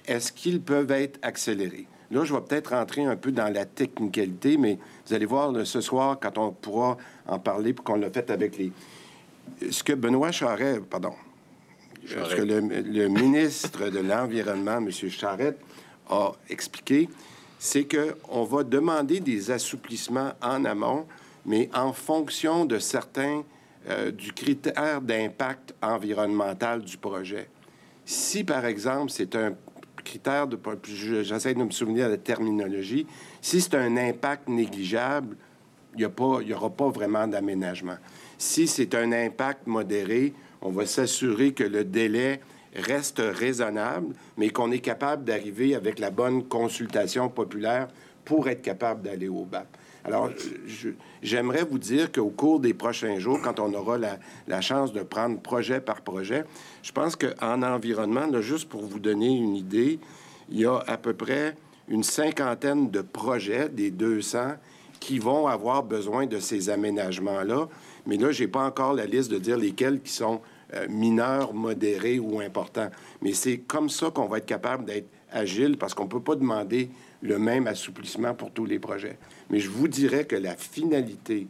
[0.08, 1.88] est-ce qu'ils peuvent être accélérés?
[2.12, 4.78] Là, je vais peut-être rentrer un peu dans la technicalité, mais
[5.08, 8.58] vous allez voir ce soir, quand on pourra en parler, pour qu'on l'a fait avec
[8.58, 8.72] les...
[9.70, 11.14] Ce que Benoît Charret, pardon,
[12.06, 14.90] ce que le, le ministre de l'Environnement, M.
[14.92, 15.60] Charette,
[16.10, 17.08] a expliqué,
[17.60, 21.06] c'est qu'on va demander des assouplissements en amont,
[21.46, 23.44] mais en fonction de certains
[23.90, 27.48] euh, du critère d'impact environnemental du projet.
[28.06, 29.54] Si, par exemple, c'est un
[30.04, 30.60] critère de...
[30.84, 33.06] je- J'essaie de me souvenir de la terminologie.
[33.42, 35.38] Si c'est un impact négligeable,
[35.98, 36.08] il
[36.46, 37.98] n'y aura pas vraiment d'aménagement.
[38.42, 42.42] Si c'est un impact modéré, on va s'assurer que le délai
[42.76, 47.88] reste raisonnable, mais qu'on est capable d'arriver avec la bonne consultation populaire
[48.26, 49.68] pour être capable d'aller au BAP.
[50.04, 50.32] Alors,
[51.22, 54.00] j'aimerais vous dire qu'au cours des prochains jours, quand on aura
[54.48, 56.44] la, chance de prendre projet par projet,
[56.82, 60.00] je pense qu'en environnement, juste pour vous donner une idée,
[60.50, 61.56] il y a à peu près
[61.88, 64.56] une cinquantaine de projets des 200
[65.02, 67.68] qui vont avoir besoin de ces aménagements-là.
[68.06, 70.42] Mais là, j'ai pas encore la liste de dire lesquels qui sont
[70.74, 72.90] euh, mineurs, modérés ou importants.
[73.22, 76.90] Mais c'est comme ça qu'on va être capable d'être agile parce qu'on peut pas demander
[77.22, 79.18] le même assouplissement pour tous les projets.
[79.50, 81.48] Mais je vous dirais que la finalité,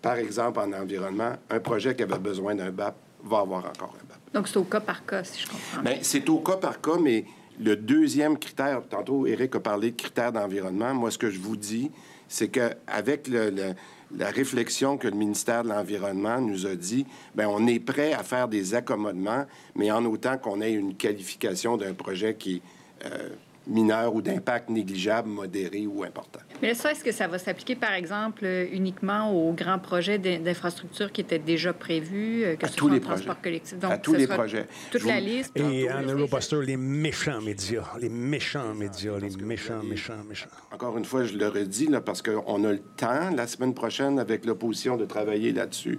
[0.00, 4.06] par exemple en environnement, un projet qui avait besoin d'un BAP va avoir encore un
[4.06, 4.18] BAP.
[4.34, 5.82] Donc, c'est au cas par cas, si je comprends.
[5.82, 7.24] Bien, c'est au cas par cas, mais
[7.60, 10.94] le deuxième critère, tantôt Eric a parlé de critères d'environnement.
[10.94, 11.90] Moi, ce que je vous dis,
[12.32, 17.78] c'est qu'avec la réflexion que le ministère de l'Environnement nous a dit, bien, on est
[17.78, 19.44] prêt à faire des accommodements,
[19.76, 23.28] mais en autant qu'on ait une qualification d'un projet qui est euh,
[23.66, 26.40] mineur ou d'impact négligeable, modéré ou important.
[26.62, 30.18] Mais là, ça, est-ce que ça va s'appliquer, par exemple, euh, uniquement aux grands projets
[30.18, 33.42] d'in- d'infrastructure qui étaient déjà prévus, euh, que À ce tous soit les transport projets.
[33.42, 33.78] collectif?
[33.80, 34.68] Donc, À tous les projets.
[34.92, 35.50] Toute la liste.
[35.58, 40.48] Et en les- Eurobuster, les méchants médias, les méchants médias, les méchants, méchants, méchants.
[40.72, 44.20] Encore une fois, je le redis, là, parce qu'on a le temps, la semaine prochaine,
[44.20, 45.98] avec l'opposition, de travailler là-dessus.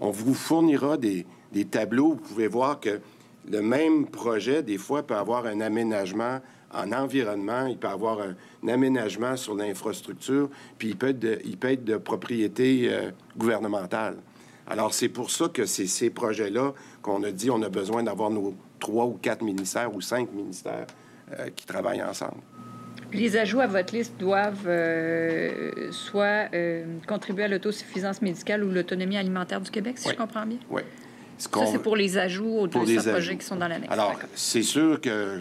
[0.00, 2.14] On vous fournira des, des tableaux.
[2.14, 2.98] Vous pouvez voir que
[3.48, 6.40] le même projet, des fois, peut avoir un aménagement
[6.74, 8.34] en environnement, il peut avoir un,
[8.64, 13.10] un aménagement sur l'infrastructure, puis il peut être de, il peut être de propriété euh,
[13.36, 14.16] gouvernementale.
[14.66, 18.30] Alors, c'est pour ça que c'est ces projets-là qu'on a dit on a besoin d'avoir
[18.30, 20.86] nos trois ou quatre ministères ou cinq ministères
[21.38, 22.40] euh, qui travaillent ensemble.
[23.12, 29.16] Les ajouts à votre liste doivent euh, soit euh, contribuer à l'autosuffisance médicale ou l'autonomie
[29.16, 30.14] alimentaire du Québec, si Oui.
[30.14, 30.58] je comprends bien?
[30.70, 30.82] Oui.
[31.38, 33.92] Ce Ça, c'est pour les ajouts aux pour 200 les projets qui sont dans l'annexe.
[33.92, 35.40] Alors, c'est sûr que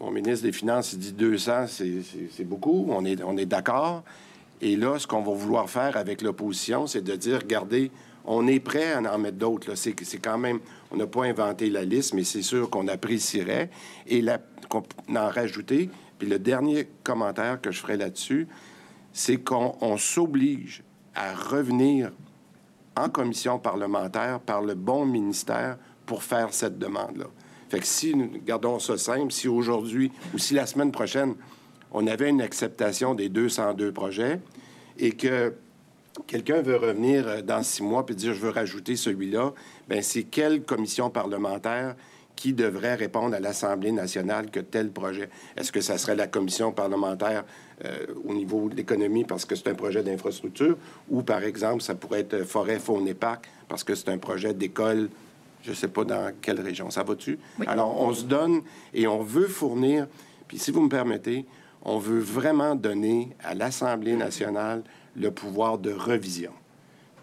[0.00, 2.86] mon ministre des Finances dit 200, c'est- beaucoup.
[2.90, 4.02] On est, on est d'accord.
[4.60, 7.90] Et là, ce qu'on va vouloir faire avec l'opposition, c'est de dire, regardez,
[8.24, 9.74] on est prêt à en mettre d'autres.
[9.74, 13.70] C'est quand même, on n'a pas inventé la liste, mais c'est sûr qu'on apprécierait
[14.06, 14.24] et
[14.68, 14.82] qu'on
[15.14, 15.90] en rajouter.
[16.18, 18.48] Puis le dernier commentaire que je ferai là-dessus,
[19.12, 20.82] c'est qu'on on s'oblige
[21.14, 22.10] à revenir
[22.96, 27.26] en commission parlementaire par le bon ministère pour faire cette demande-là.
[27.68, 31.34] Fait que si, nous gardons ça simple, si aujourd'hui ou si la semaine prochaine,
[31.92, 34.40] on avait une acceptation des 202 projets
[34.98, 35.54] et que
[36.26, 39.52] quelqu'un veut revenir euh, dans six mois puis dire je veux rajouter celui-là,
[39.88, 41.94] ben c'est quelle commission parlementaire
[42.34, 45.30] qui devrait répondre à l'Assemblée nationale que tel projet?
[45.56, 47.44] Est-ce que ça serait la commission parlementaire
[47.84, 50.76] euh, au niveau de l'économie parce que c'est un projet d'infrastructure
[51.10, 54.54] ou, par exemple, ça pourrait être forêt, faune et parc parce que c'est un projet
[54.54, 55.08] d'école,
[55.66, 56.90] je ne sais pas dans quelle région.
[56.90, 57.40] Ça va-tu?
[57.58, 57.66] Oui.
[57.68, 58.62] Alors, on se donne
[58.94, 60.06] et on veut fournir,
[60.46, 61.44] puis si vous me permettez,
[61.82, 64.84] on veut vraiment donner à l'Assemblée nationale
[65.16, 66.52] le pouvoir de revision.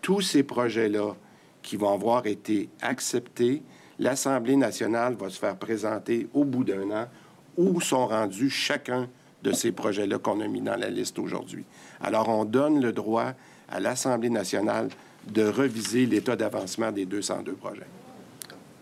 [0.02, 1.16] Tous ces projets-là
[1.62, 3.64] qui vont avoir été acceptés,
[3.98, 7.08] l'Assemblée nationale va se faire présenter au bout d'un an
[7.56, 9.08] où sont rendus chacun
[9.42, 11.64] de ces projets-là qu'on a mis dans la liste aujourd'hui.
[12.02, 13.32] Alors, on donne le droit
[13.70, 14.90] à l'Assemblée nationale
[15.32, 17.88] de reviser l'état d'avancement des 202 projets.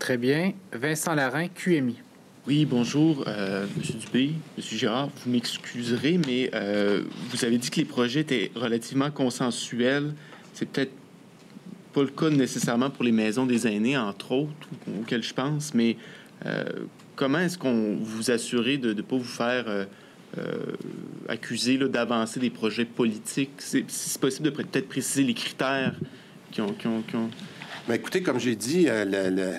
[0.02, 0.52] Très bien.
[0.72, 1.94] Vincent Larin, QMI.
[2.48, 5.10] Oui, bonjour, euh, Monsieur Dubé, Monsieur Girard.
[5.24, 10.12] Vous m'excuserez, mais euh, vous avez dit que les projets étaient relativement consensuels.
[10.54, 10.90] C'est peut-être
[11.92, 14.68] pas le cas nécessairement pour les maisons des aînés, entre autres,
[15.00, 15.96] auxquelles je pense, mais
[16.46, 16.64] euh,
[17.14, 19.84] comment est-ce qu'on vous assurez de ne pas vous faire euh,
[20.36, 20.56] euh,
[21.28, 23.52] accuser d'avancer des projets politiques?
[23.58, 25.94] C'est si possible de peut-être préciser les critères
[26.50, 26.72] qui ont...
[26.72, 27.30] Qui ont, qui ont...
[27.88, 29.52] Mais écoutez, comme j'ai dit, euh, le- le-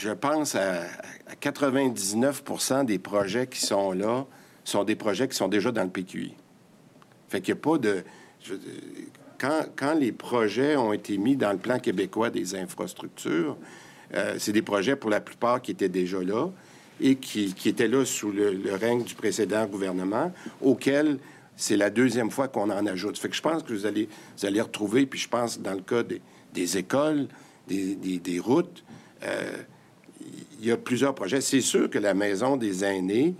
[0.00, 0.82] je, pense à,
[1.26, 4.26] à 99% des projets qui sont là
[4.64, 6.34] sont des projets qui sont déjà dans le PQI.
[7.28, 8.04] Fait qu'il n'y a pas de...
[9.38, 13.56] quand, quand les projets ont été mis dans le plan québécois des infrastructures,
[14.14, 16.48] euh, c'est des projets pour la plupart qui étaient déjà là
[17.00, 21.18] et qui, qui étaient là sous le, règne du précédent gouvernement, auquel
[21.56, 23.18] c'est la deuxième fois qu'on en ajoute.
[23.18, 25.80] Fait que je pense que vous allez, vous allez retrouver, puis je pense dans le
[25.80, 26.20] cas des,
[26.54, 27.28] des écoles,
[27.68, 28.84] des, des- des routes,
[29.24, 29.50] euh,
[30.60, 31.40] il y a plusieurs projets.
[31.40, 33.34] C'est sûr que la maison des aînés,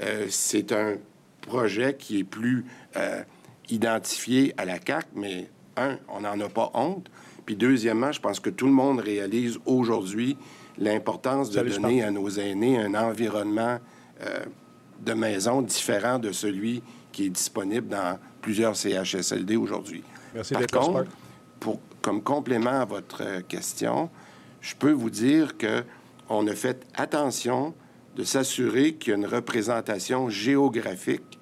[0.00, 0.96] euh, c'est un
[1.40, 2.64] projet qui est plus
[2.96, 3.22] euh,
[3.68, 7.10] identifié à la CAC, mais un, on n'en a pas honte.
[7.44, 10.36] Puis deuxièmement, je pense que tout le monde réalise aujourd'hui
[10.78, 13.78] l'importance de Salut, donner à nos aînés un environnement
[14.22, 14.44] euh,
[15.04, 20.02] de maison différent de celui qui est disponible dans plusieurs CHSLD aujourd'hui.
[20.34, 21.04] Merci Par contre,
[21.60, 24.08] pour, comme complément à votre question,
[24.60, 25.84] je peux vous dire que
[26.28, 27.74] on a fait attention
[28.16, 31.38] de s'assurer qu'il y a une représentation géographique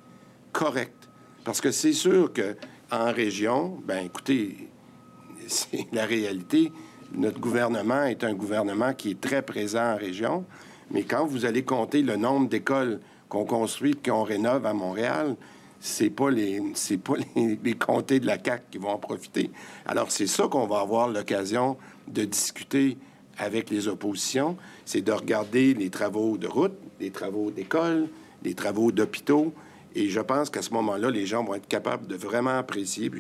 [0.53, 1.09] correcte.
[1.45, 2.57] Parce que c'est sûr que
[2.91, 4.69] en région, ben écoutez,
[5.47, 6.73] c'est la réalité.
[7.13, 10.45] Notre gouvernement est un gouvernement qui est très présent en région,
[10.91, 15.37] mais quand vous allez compter le nombre d'écoles qu'on construit qu'on rénove à Montréal,
[15.81, 16.61] c'est pas les
[17.05, 19.51] pas les, les comtés de la CAC qui vont en profiter.
[19.87, 22.97] Alors c'est ça qu'on va avoir l'occasion de discuter
[23.41, 28.07] avec les oppositions, c'est de regarder les travaux de route, les travaux d'école,
[28.45, 29.53] les travaux d'hôpitaux,
[29.95, 33.11] et je pense qu'à ce moment-là, les gens vont être capables de vraiment apprécier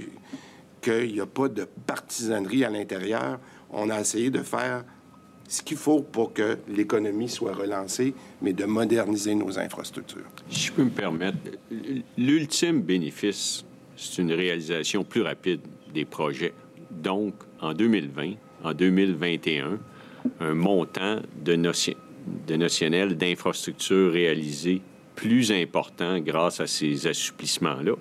[0.81, 3.41] qu'il n'y a pas de partisanerie à l'intérieur.
[3.71, 4.85] On a essayé de faire
[5.49, 10.29] ce qu'il faut pour que l'économie soit relancée, mais de moderniser nos infrastructures.
[10.49, 11.39] Si je peux me permettre,
[12.17, 13.65] l'ultime bénéfice,
[13.97, 15.61] c'est une réalisation plus rapide
[15.93, 16.53] des projets.
[16.91, 19.79] Donc, en 2020, en 2021,
[20.41, 21.95] un montant de, notion,
[22.47, 24.83] de notionnel d'infrastructures réalisées
[25.17, 27.95] plus important grâce à ces assouplissements-là.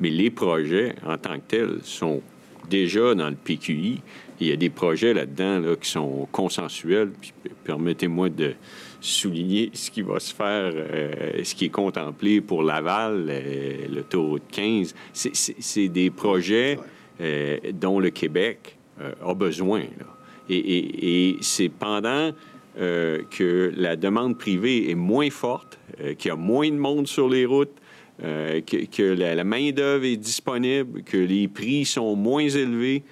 [0.00, 2.22] Mais les projets, en tant que tels, sont
[2.68, 4.00] déjà dans le PQI.
[4.40, 7.10] Il y a des projets là-dedans là, qui sont consensuels.
[7.20, 7.32] Puis,
[7.64, 8.54] permettez-moi de
[9.00, 14.42] souligner ce qui va se faire, euh, ce qui est contemplé pour Laval, euh, l'autoroute
[14.50, 14.94] 15.
[15.12, 16.78] C'est- des projets
[17.20, 19.80] euh, dont le Québec euh, a besoin.
[19.80, 20.11] là.
[20.48, 22.32] Et, c'est pendant
[22.78, 27.06] euh, que la demande privée est moins forte, euh, qu'il y a moins de monde
[27.06, 27.76] sur les routes,
[28.24, 33.02] euh, que, la, main-d'œuvre est disponible, que les prix sont moins élevés,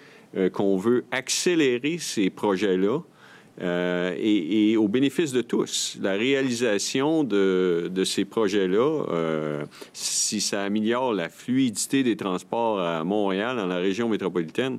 [0.53, 3.01] qu'on veut accélérer ces projets-là.
[4.17, 5.99] et, au bénéfice de tous.
[6.01, 13.67] La réalisation de, ces projets-là, si ça améliore la fluidité des transports à Montréal, dans
[13.67, 14.79] la région métropolitaine,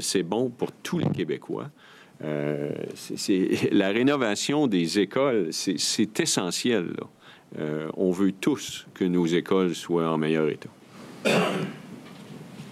[0.00, 1.68] c'est bon pour tous les Québécois.
[2.24, 2.70] Euh,
[3.72, 6.94] la rénovation des écoles, c'est essentiel.
[7.58, 10.68] Euh, on veut tous que nos écoles soient en meilleur état.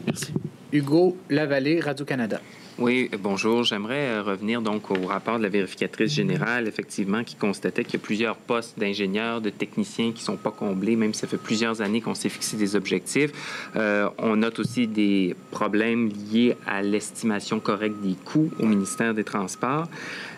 [0.05, 0.33] Merci.
[0.73, 2.41] Hugo Lavallée, Radio-Canada.
[2.79, 3.65] Oui, bonjour.
[3.65, 7.97] J'aimerais euh, revenir donc au rapport de la vérificatrice générale, effectivement, qui constatait qu'il y
[7.97, 11.39] a plusieurs postes d'ingénieurs, de techniciens qui ne sont pas comblés, même si ça fait
[11.39, 13.33] plusieurs années qu'on s'est fixé des objectifs.
[13.77, 19.25] Euh, on note aussi des problèmes liés à l'estimation correcte des coûts au ministère des
[19.25, 19.89] Transports.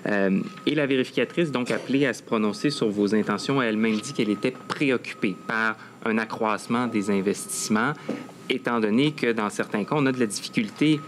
[0.07, 4.31] Euh, et la vérificatrice, donc appelée à se prononcer sur vos intentions, elle-même dit qu'elle
[4.31, 5.75] était préoccupée par
[6.05, 7.95] un accroissement des investissements,
[8.49, 11.01] étant donné que dans certains cas, on a de la difficulté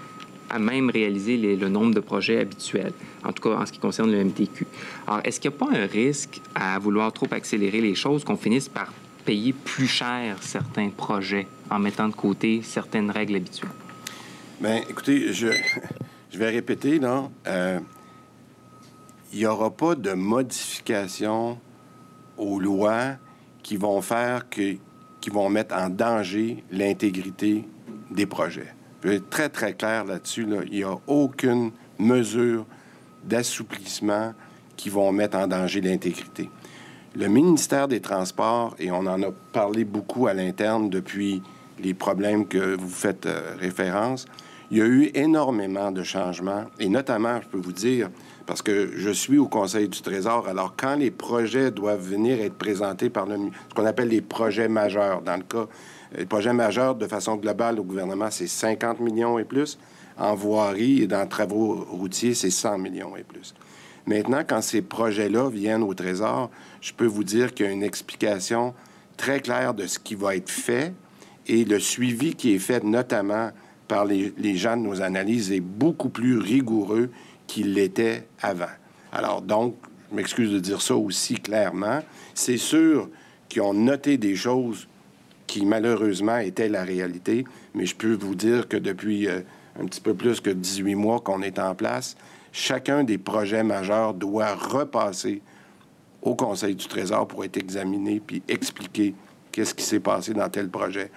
[0.50, 2.92] à même réaliser le nombre de projets habituels,
[3.24, 4.66] en tout cas en ce qui concerne le MTQ.
[5.06, 8.36] Alors, est-ce qu'il n'y a pas un risque à vouloir trop accélérer les choses, qu'on
[8.36, 8.92] finisse par
[9.24, 13.70] payer plus cher certains projets en mettant de côté certaines règles habituelles?
[14.60, 15.48] Bien, écoutez, je,
[16.30, 17.00] je vais répéter,
[17.46, 17.80] euh,
[19.32, 21.58] il n'y aura pas de modification
[22.36, 23.16] aux lois
[23.62, 24.76] qui vont faire que,
[25.20, 27.64] qui vont mettre en danger l'intégrité
[28.10, 28.74] des projets.
[29.02, 30.44] Je vais être très, très clair là-dessus.
[30.44, 30.58] Là.
[30.66, 32.66] Il n'y a aucune mesure
[33.24, 34.34] d'assouplissement
[34.76, 36.50] qui vont mettre en danger l'intégrité.
[37.16, 41.42] Le ministère des Transports, et on en a parlé beaucoup à l'interne depuis
[41.82, 44.26] les problèmes que vous faites euh, référence,
[44.70, 48.08] Il y a eu énormément de changements, et notamment, je peux vous dire,
[48.46, 52.54] parce que je suis au Conseil du Trésor, alors quand les projets doivent venir être
[52.54, 53.36] présentés par le,
[53.68, 55.66] ce qu'on appelle les projets majeurs, dans le cas,
[56.16, 59.78] les projets majeurs de façon globale au gouvernement, c'est 50 millions et plus.
[60.18, 63.54] En voirie et dans travaux routiers, c'est 100 millions et plus.
[64.06, 66.50] Maintenant, quand ces projets-là viennent au Trésor,
[66.80, 68.74] je peux vous dire qu'il y a une explication
[69.16, 70.92] très claire de ce qui va être fait
[71.46, 73.50] et le suivi qui est fait notamment
[73.88, 77.10] par les, gens de nos analyses est beaucoup plus rigoureux
[77.46, 78.70] qu'il l'était avant.
[79.12, 79.74] Alors donc,
[80.10, 82.00] je m'excuse de dire ça aussi clairement,
[82.34, 83.08] c'est sûr
[83.48, 84.86] qu'ils ont noté des choses
[85.50, 87.44] qui malheureusement étaient la réalité,
[87.74, 89.40] mais je peux vous dire que depuis euh,
[89.80, 92.16] un petit peu plus que 18 mois qu'on est en place,
[92.52, 95.42] chacun des projets majeurs doit repasser
[96.22, 99.12] au Conseil du Trésor pour être examiné puis expliquer
[99.50, 101.10] qu'est-ce qui s'est passé dans tel projet.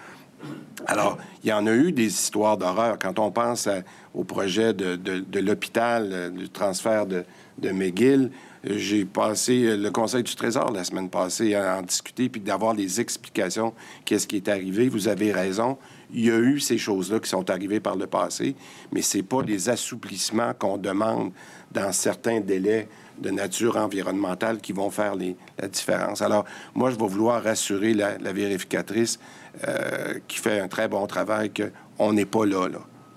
[0.88, 2.98] Alors, il y en a eu des histoires d'horreur.
[2.98, 3.70] Quand on pense
[4.16, 7.24] au projet de, l'hôpital, euh, du transfert de,
[7.62, 8.32] McGill,
[8.64, 12.74] j'ai passé euh, le Conseil du Trésor la semaine passée à en discuter puis d'avoir
[12.74, 13.74] des explications
[14.06, 14.88] qu'est-ce qui est arrivé.
[14.88, 15.78] Vous avez raison.
[16.14, 18.56] Il y a eu ces choses-là qui sont arrivées par le passé,
[18.92, 21.32] mais c'est pas les assouplissements qu'on demande
[21.72, 22.88] dans certains délais
[23.18, 26.22] de nature environnementale qui vont faire la différence.
[26.22, 26.46] Alors,
[26.76, 29.20] moi, je vais vouloir rassurer la, vérificatrice
[29.68, 32.68] euh, qui fait un très bon travail qu'on n'est pas là.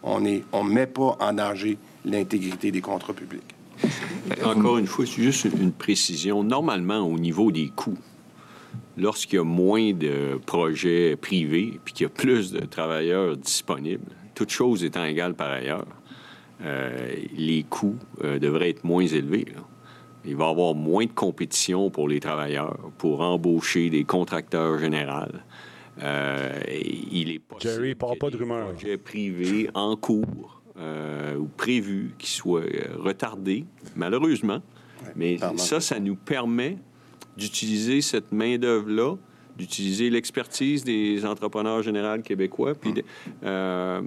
[0.02, 3.55] On ne met pas en danger l'intégrité des contrats publics.
[4.44, 6.42] Encore une fois, c'est juste une précision.
[6.42, 7.98] Normalement, au niveau des coûts,
[8.96, 14.12] lorsqu'il y a moins de projets privés puis qu'il y a plus de travailleurs disponibles,
[14.34, 15.86] toutes choses étant égales par ailleurs,
[16.62, 19.46] euh, les coûts euh, devraient être moins élevés.
[20.24, 25.30] Il va y avoir moins de compétition pour les travailleurs, pour embaucher des contracteurs généraux.
[26.02, 26.60] Euh,
[27.12, 28.72] il est possible Jerry, parle pas de rumeurs.
[28.72, 32.62] projets privés en cours ou prévus qui soient
[32.98, 33.64] retardés,
[33.94, 34.60] malheureusement.
[35.14, 36.78] Mais ça, ça nous permet
[37.36, 39.16] d'utiliser cette main-d'œuvre-là,
[39.56, 43.02] d'utiliser l'expertise des entrepreneurs généraux québécois, puis
[43.44, 44.02] euh,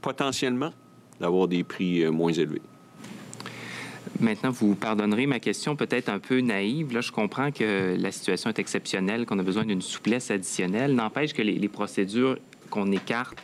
[0.00, 0.72] potentiellement
[1.20, 2.62] d'avoir des prix euh, moins élevés.
[4.20, 6.92] Maintenant, vous pardonnerez ma question peut-être un peu naïve.
[6.94, 10.94] Là, je comprends que la situation est exceptionnelle, qu'on a besoin d'une souplesse additionnelle.
[10.94, 12.38] N'empêche que les, les procédures
[12.70, 13.36] qu'on écarte,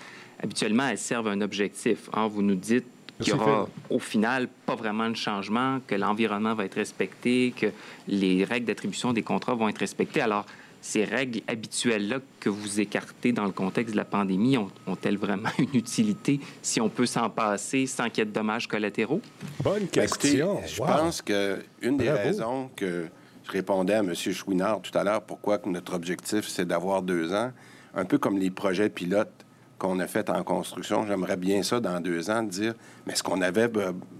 [0.42, 2.08] habituellement, elles servent un objectif.
[2.12, 2.86] Or, vous nous dites
[3.20, 7.66] qu'il n'y aura au final pas vraiment de changement, que l'environnement va être respecté, que
[8.08, 10.22] les règles d'attribution des contrats vont être respectées.
[10.22, 10.46] Alors,
[10.80, 15.74] ces règles habituelles-là que vous écartez dans le contexte de la pandémie ont-elles vraiment une
[15.74, 19.20] utilité si on peut s'en passer sans qu'il y ait de dommages collatéraux?
[19.62, 20.60] Bonne ben, question.
[20.66, 23.08] je pense qu'une des raisons que
[23.44, 24.14] je répondais à M.
[24.14, 27.52] Chouinard tout à l'heure, pourquoi notre objectif, c'est d'avoir deux ans,
[27.94, 29.39] un peu comme les projets pilotes
[29.80, 31.06] qu'on a fait en construction.
[31.06, 32.74] J'aimerais bien ça dans deux ans, de dire,
[33.06, 33.68] mais est-ce qu'on avait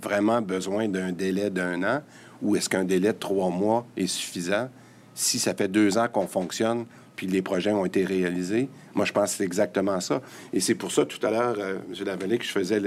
[0.03, 2.01] vraiment besoin d'un délai d'un an
[2.41, 4.71] ou est-ce qu'un délai de trois mois est suffisant?
[5.15, 8.71] Si ça fait deux ans qu'on fonctionne puis les projets ont été réalisés?
[8.95, 10.23] Moi, je pense c'est exactement ça.
[10.55, 12.07] Et c'est pour ça, tout à l'heure, euh, M.
[12.07, 12.81] Lavallée, que je faisais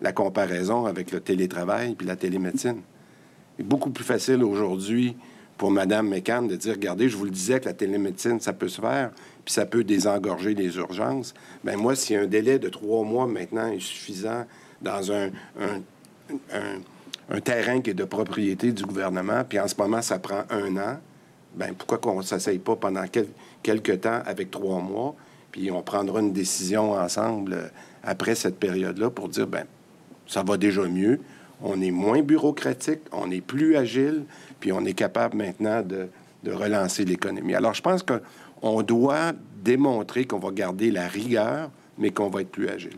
[0.00, 2.80] la comparaison avec le télétravail puis la télémédecine.
[3.56, 5.16] C'est beaucoup plus facile aujourd'hui
[5.58, 8.68] pour Mme McCann de dire, regardez, je vous le disais que la télémédecine, ça peut
[8.68, 9.10] se faire,
[9.50, 11.34] ça peut désengorger les urgences.
[11.64, 14.44] Ben moi, si un délai de trois mois maintenant est suffisant
[14.80, 15.30] dans un,
[16.52, 20.76] un, terrain qui est de propriété du gouvernement, puis en ce moment, ça prend un
[20.76, 20.98] an,
[21.56, 23.04] ben pourquoi qu'on ne s'essaye pas pendant
[23.62, 25.16] quelques temps avec trois mois,
[25.50, 27.68] puis on prendra une décision ensemble euh,
[28.04, 29.64] après cette période-là pour dire, ben
[30.28, 31.18] ça va déjà mieux,
[31.60, 34.24] on est moins bureaucratique, on est plus agile,
[34.60, 36.08] puis on est capable maintenant de,
[36.44, 37.54] de relancer l'économie.
[37.54, 38.22] Alors, je pense que
[38.62, 39.32] on doit
[39.62, 42.96] démontrer qu'on va garder la rigueur, mais qu'on va être plus agile.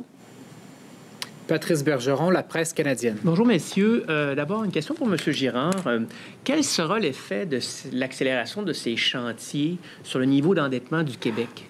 [1.49, 3.17] Patrice Bergeron, La Presse canadienne.
[3.25, 4.05] Bonjour, messieurs.
[4.09, 5.17] Euh, d'abord, une question pour M.
[5.19, 5.87] Girard.
[5.87, 6.01] Euh,
[6.45, 7.59] quel sera l'effet de
[7.93, 11.67] l'accélération de ces chantiers sur le niveau d'endettement du Québec?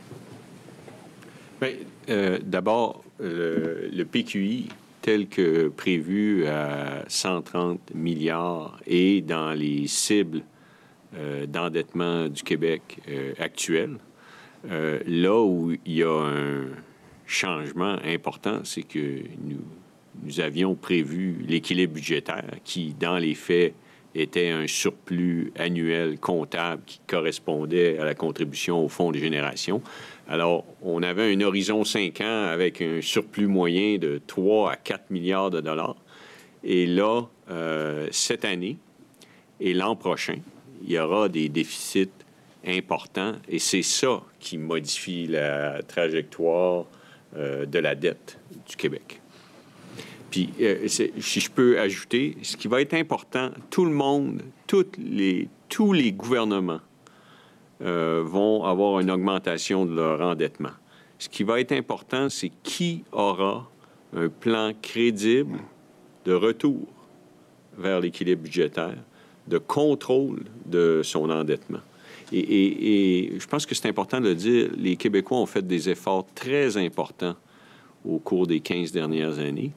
[1.61, 1.70] Bien,
[2.11, 4.68] euh, D'abord, le PQI,
[5.03, 10.51] tel que prévu à 130 milliards et dans les cibles euh,
[11.47, 13.99] d'endettement du Québec euh, actuel.
[14.71, 16.69] Euh, là où il y a un
[17.27, 19.61] changement important, c'est que nous,
[20.23, 23.75] nous avions prévu l'équilibre budgétaire qui, dans les faits,
[24.15, 29.83] était un surplus annuel comptable qui correspondait à la contribution au Fonds de génération.
[30.29, 35.11] Alors, on avait un horizon 5 ans avec un surplus moyen de 3 à 4
[35.11, 35.97] milliards de dollars.
[36.63, 37.23] Et là,
[38.11, 38.77] cette année
[39.61, 40.37] et l'an prochain,
[40.83, 42.11] il y aura des déficits
[42.66, 46.87] importants et c'est ça qui modifie la trajectoire
[47.37, 49.20] euh, de la dette du Québec.
[50.30, 54.97] Puis, euh, si je peux ajouter, ce qui va être important, tout le monde, toutes
[54.97, 56.80] les, tous les gouvernements
[57.83, 60.70] euh, vont avoir une augmentation de leur endettement.
[61.18, 63.68] Ce qui va être important, c'est qui aura
[64.16, 65.59] un plan crédible
[66.24, 66.87] de retour
[67.76, 68.97] vers l'équilibre budgétaire,
[69.47, 71.80] de contrôle de son endettement.
[72.32, 76.26] Et, je pense que c'est important de le dire, les Québécois ont fait des efforts
[76.34, 77.36] très importants
[78.07, 79.72] au cours des 15 dernières années.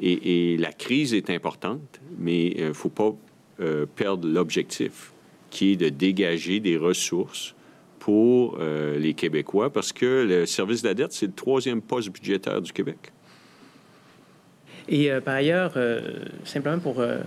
[0.00, 3.12] Et, la crise est importante, mais il ne faut pas
[3.60, 5.12] euh, perdre l'objectif,
[5.50, 7.54] qui est de dégager des ressources
[7.98, 12.10] pour euh, les Québécois, parce que le service de la dette, c'est le troisième poste
[12.10, 13.12] budgétaire du Québec.
[14.88, 16.00] Et euh, par ailleurs, euh,
[16.44, 17.18] simplement pour euh,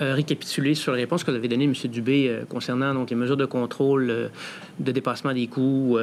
[0.00, 1.74] euh, récapituler sur la réponse que vous avez donnée, M.
[1.90, 4.28] Dubé, euh, concernant donc, les mesures de contrôle euh,
[4.78, 5.98] de dépassement des coûts.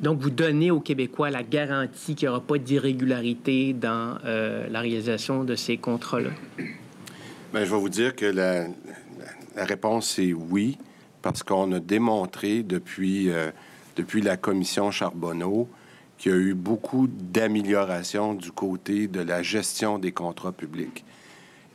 [0.00, 5.44] donc, vous donnez aux Québécois la garantie qu'il n'y aura pas d'irrégularité dans la réalisation
[5.44, 6.30] de ces contrats-là.
[7.52, 8.64] Bien, je vais vous dire que la,
[9.56, 10.76] la- réponse est oui,
[11.22, 13.30] parce qu'on a démontré depuis,
[13.96, 15.68] depuis la commission Charbonneau
[16.18, 21.04] qu'il y a eu beaucoup d'améliorations du côté de la gestion des contrats publics.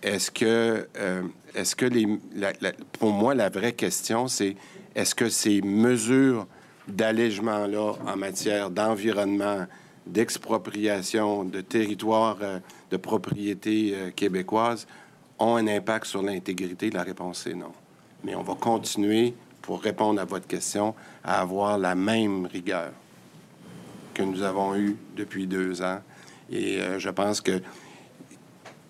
[0.01, 1.23] Est-ce que, euh,
[1.53, 2.07] est-ce que les,
[2.93, 4.55] pour moi, la vraie question, c'est
[4.95, 6.47] est-ce que ces mesures
[6.87, 9.65] d'allègement-là en matière d'environnement,
[10.07, 12.59] d'expropriation, de territoire euh,
[12.91, 14.87] de propriété euh, québécoise
[15.37, 16.89] ont un impact sur l'intégrité?
[16.89, 17.73] La réponse est non?
[18.23, 22.91] Mais on va continuer, pour répondre à votre question, à avoir la même rigueur
[24.13, 25.99] que nous avons eue depuis deux ans.
[26.51, 27.61] Et euh, je pense que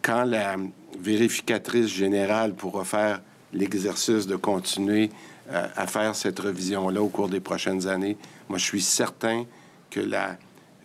[0.02, 0.56] quand la
[1.02, 3.22] vérificatrice générale pourra faire
[3.54, 5.10] l'exercice de continuer
[5.52, 8.18] euh, à faire cette revision-là au cours des prochaines années,
[8.50, 9.46] moi, je suis certain
[9.90, 10.38] que la,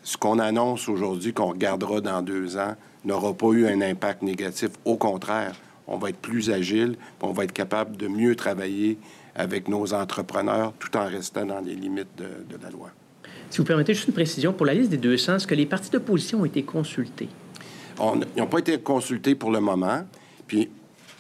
[0.03, 4.71] ce qu'on annonce aujourd'hui, qu'on regardera dans deux ans, n'aura pas eu un impact négatif.
[4.85, 5.55] Au contraire,
[5.87, 8.99] on va être plus agile, on va être capable de mieux travailler
[9.35, 12.91] avec nos entrepreneurs tout en restant dans les limites de, de la loi.
[13.51, 15.91] Si vous permettez juste une précision, pour la liste des 200, est-ce que les partis
[15.91, 17.29] d'opposition ont été consultés?
[18.01, 20.05] Ils n'ont pas été consultés pour le moment.
[20.47, 20.71] Puis,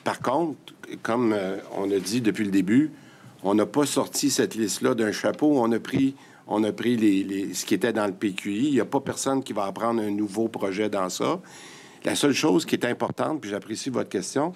[0.02, 0.56] par contre,
[1.02, 2.90] comme euh, on a dit depuis le début,
[3.42, 5.58] on n'a pas sorti cette liste-là d'un chapeau.
[5.58, 6.14] On a pris,
[6.46, 6.96] on a pris
[7.54, 8.68] ce qui était dans le PQI.
[8.68, 11.40] Il n'y a pas personne qui va apprendre un nouveau projet dans ça.
[12.04, 14.52] La seule chose qui est importante, puis j'apprécie votre question,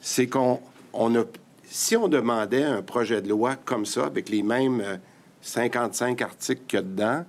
[0.00, 0.60] c'est qu'on
[0.92, 1.24] on a,
[1.64, 4.96] si on demandait un projet de loi comme ça, avec les mêmes euh,
[5.42, 7.24] 55 articles qu'il y a dedans,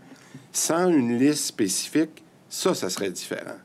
[0.52, 3.58] sans une liste spécifique, ça, ça serait différent.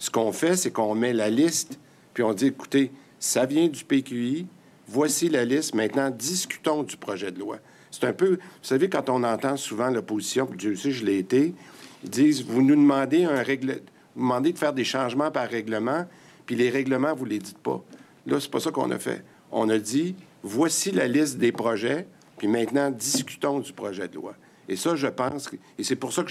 [0.00, 1.78] Ce qu'on fait, c'est qu'on met la liste,
[2.14, 4.46] puis on dit, écoutez, ça vient du PQI,
[4.88, 7.58] voici la liste, maintenant, discutons du projet de loi.
[7.90, 11.18] C'est un peu, vous savez, quand on entend souvent l'opposition, puis Dieu sait, je l'ai
[11.18, 11.54] été,
[12.02, 13.82] ils disent, vous nous demandez un règle,
[14.16, 16.06] vous demandez de faire des changements par règlement,
[16.46, 17.84] puis les règlements, vous les dites pas.
[18.26, 19.22] Là, c'est pas ça qu'on a fait.
[19.52, 22.06] On a dit, voici la liste des projets,
[22.38, 24.34] puis maintenant, discutons du projet de loi.
[24.66, 26.30] Et ça, je pense, et c'est pour ça que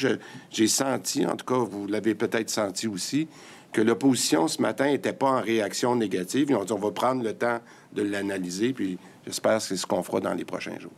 [0.49, 3.28] j'ai senti, en tout cas, vous l'avez peut-être senti aussi,
[3.72, 6.47] que l'opposition ce matin n'était pas en réaction négative.
[6.49, 7.59] Ils ont dit, on va prendre le temps
[7.93, 10.91] de l'analyser, puis j'espère que c'est ce qu'on fera dans les prochains jours.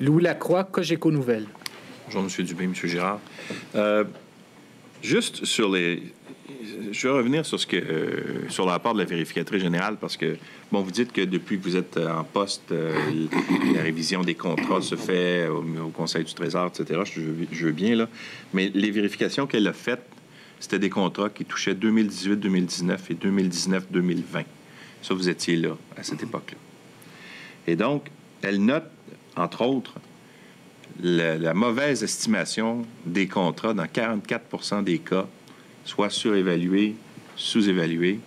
[0.00, 1.46] Louis Lacroix, Cogeco Nouvelles.
[2.06, 2.44] Bonjour, M.
[2.44, 2.74] Dubé, M.
[2.74, 3.20] Girard.
[3.74, 4.04] Euh,
[5.02, 6.02] juste sur les.
[6.92, 10.16] Je vais revenir sur, ce que, euh, sur le rapport de la vérificatrice générale parce
[10.16, 10.36] que,
[10.70, 12.94] bon, vous dites que depuis que vous êtes euh, en poste, euh,
[13.74, 17.00] la révision des contrats se fait au, au Conseil du Trésor, etc.
[17.04, 18.08] Je veux bien, là.
[18.52, 20.04] Mais les vérifications qu'elle a faites,
[20.60, 24.44] c'était des contrats qui touchaient 2018-2019 et 2019-2020.
[25.02, 26.58] Ça, vous étiez là à cette époque-là.
[27.66, 28.06] Et donc,
[28.42, 28.84] elle note,
[29.36, 29.94] entre autres,
[31.02, 35.26] la, la mauvaise estimation des contrats dans 44% des cas,
[35.84, 36.94] soit surévalués,
[37.36, 38.20] sous-évalués.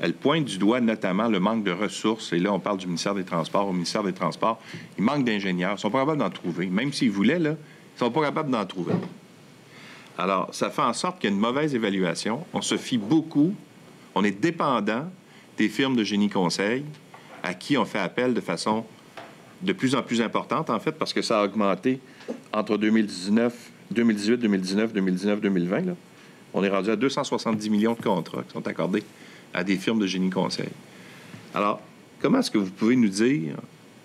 [0.00, 2.32] Elle pointe du doigt notamment le manque de ressources.
[2.32, 3.68] Et là, on parle du ministère des Transports.
[3.68, 4.60] Au ministère des Transports,
[4.98, 5.74] il manque d'ingénieurs.
[5.76, 6.66] Ils sont pas capables d'en trouver.
[6.66, 7.56] Même s'ils voulaient, là,
[7.96, 8.94] ils sont pas capables d'en trouver.
[10.18, 12.44] Alors, ça fait en sorte qu'il y a une mauvaise évaluation.
[12.52, 13.54] On se fie beaucoup.
[14.14, 15.10] On est dépendant
[15.56, 16.84] des firmes de génie conseil
[17.42, 18.84] à qui on fait appel de façon
[19.62, 22.00] de plus en plus importante, en fait, parce que ça a augmenté
[22.52, 23.54] entre 2019,
[23.92, 25.86] 2018, 2019, 2019, 2020.
[25.86, 25.92] Là.
[26.52, 29.04] On est rendu à 270 millions de contrats qui sont accordés
[29.54, 30.68] à des firmes de génie conseil.
[31.54, 31.80] Alors,
[32.20, 33.56] comment est-ce que vous pouvez nous dire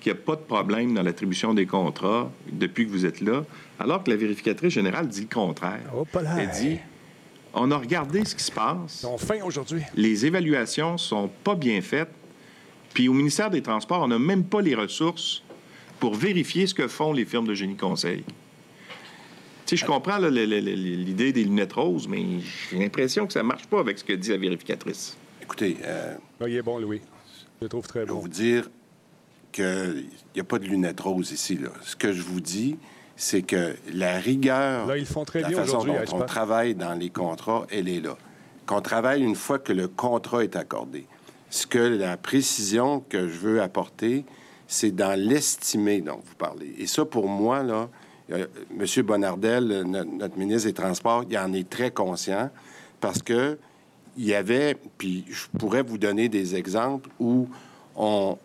[0.07, 3.43] qu'il n'y a pas de problème dans l'attribution des contrats depuis que vous êtes là,
[3.79, 5.81] alors que la vérificatrice générale dit le contraire?
[6.13, 6.21] Là.
[6.39, 6.77] Elle dit,
[7.53, 9.01] on a regardé ce qui se passe.
[9.03, 9.81] Ils ont faim aujourd'hui.
[9.95, 12.11] Les évaluations sont pas bien faites.
[12.93, 15.43] Puis au ministère des Transports, on n'a même pas les ressources
[15.99, 18.23] pour vérifier ce que font les firmes de génie conseil.
[19.65, 22.23] Tu sais, je comprends l'idée des lunettes roses, mais
[22.71, 25.17] j'ai l'impression que ça marche pas avec ce que dit la vérificatrice.
[25.41, 27.01] Écoutez, euh, Ah, il est bon, Louis.
[27.59, 28.19] Je le trouve très je vais bon.
[28.19, 28.69] vous dire
[29.61, 30.05] qu'il
[30.35, 31.57] n'y a pas de lunettes roses ici.
[31.57, 31.69] Là.
[31.83, 32.77] Ce que je vous dis,
[33.15, 36.93] c'est que la rigueur, Là, ils font très la bien façon dont on travaille dans
[36.93, 38.15] les contrats, elle est là.
[38.65, 41.05] Qu'on travaille une fois que le contrat est accordé.
[41.49, 44.25] Ce que la précision que je veux apporter,
[44.67, 46.75] c'est dans l'estimé dont vous parlez.
[46.77, 47.89] Et ça, pour moi, là,
[48.31, 48.45] euh,
[48.77, 49.03] M.
[49.05, 52.49] Bonardel, no- notre ministre des Transports, il en est très conscient
[52.99, 53.57] parce que
[54.17, 57.47] il y avait, puis je pourrais vous donner des exemples où
[57.95, 58.37] on,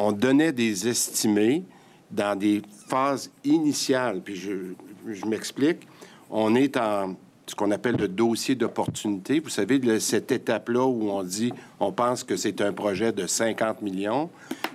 [0.00, 1.64] on donnait des estimés
[2.10, 4.20] dans des phases initiales.
[4.22, 5.86] Puis je, m'explique.
[6.30, 9.40] On est en ce qu'on appelle le dossier d'opportunité.
[9.40, 13.26] Vous savez, le- cette étape-là où on dit, on pense que c'est un projet de
[13.26, 14.30] 50 millions.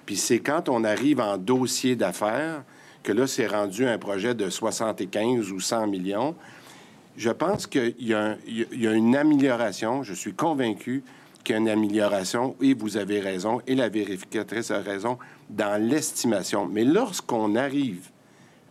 [0.06, 2.64] Puis c'est quand on arrive en dossier d'affaires
[3.02, 6.36] que là, c'est rendu un projet de 75 ou 100 millions.
[7.16, 8.36] Je pense qu'il y a
[8.94, 10.04] une amélioration.
[10.04, 11.04] Je suis convaincu
[11.46, 15.18] qu'il y a une amélioration, et vous avez raison, et la vérificatrice a raison,
[15.50, 16.66] dans l'estimation.
[16.66, 18.10] Mais lorsqu'on arrive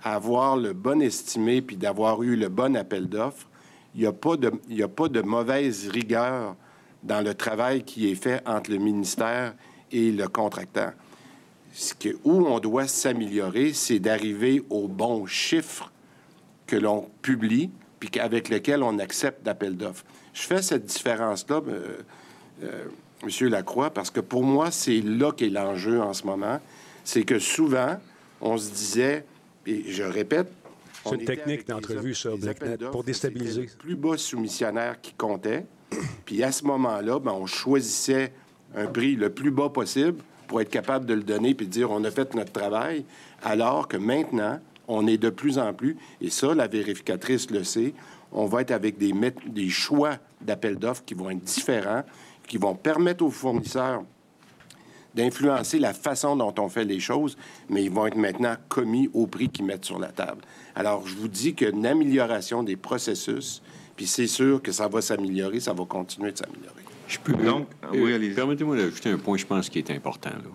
[0.02, 3.48] à avoir le bon estimé puis d'avoir eu le bon appel d'offres,
[3.94, 4.52] il n'y a, pas de-
[4.82, 6.56] a pas de mauvaise rigueur
[7.02, 9.54] dans le travail qui est fait entre le ministère
[9.92, 10.90] et le contractant.
[11.72, 15.90] Ce que, où on doit s'améliorer, c'est d'arriver au bon chiffre
[16.66, 17.70] que l'on publie
[18.00, 20.04] puis avec lequel on accepte d'appel d'offres.
[20.32, 21.98] Je fais cette différence-là, euh,
[23.24, 26.60] Monsieur Lacroix, parce que pour moi, c'est là qu'est l'enjeu en ce moment.
[27.04, 27.96] C'est que souvent,
[28.40, 29.24] on se disait,
[29.66, 30.48] et je répète,
[31.06, 33.62] C'est une technique d'entrevue, des BlackNet, pour déstabiliser.
[33.62, 35.66] le plus bas soumissionnaire qui comptait.
[36.24, 38.32] Puis à ce moment-là, ben, on choisissait
[38.74, 41.90] un prix le plus bas possible pour être capable de le donner puis de dire
[41.90, 43.04] on a fait notre travail,
[43.42, 47.94] alors que maintenant, on est de plus en plus, et ça, la vérificatrice le sait,
[48.32, 52.02] on va être avec des choix d'appels d'offres qui vont être différents,
[52.46, 54.02] qui vont permettre aux fournisseurs
[55.14, 57.36] d'influencer la façon dont on fait les choses,
[57.68, 60.42] mais ils vont être maintenant commis au prix qu'ils mettent sur la table.
[60.74, 63.62] Alors, je vous dis qu'une amélioration des processus,
[63.96, 66.82] puis c'est sûr que ça va s'améliorer, ça va continuer de s'améliorer.
[67.06, 67.34] Je peux.
[67.34, 68.34] Donc, euh, oui, allez-y.
[68.34, 70.30] Permettez-moi d'ajouter un point, je pense, qui est important.
[70.30, 70.50] là.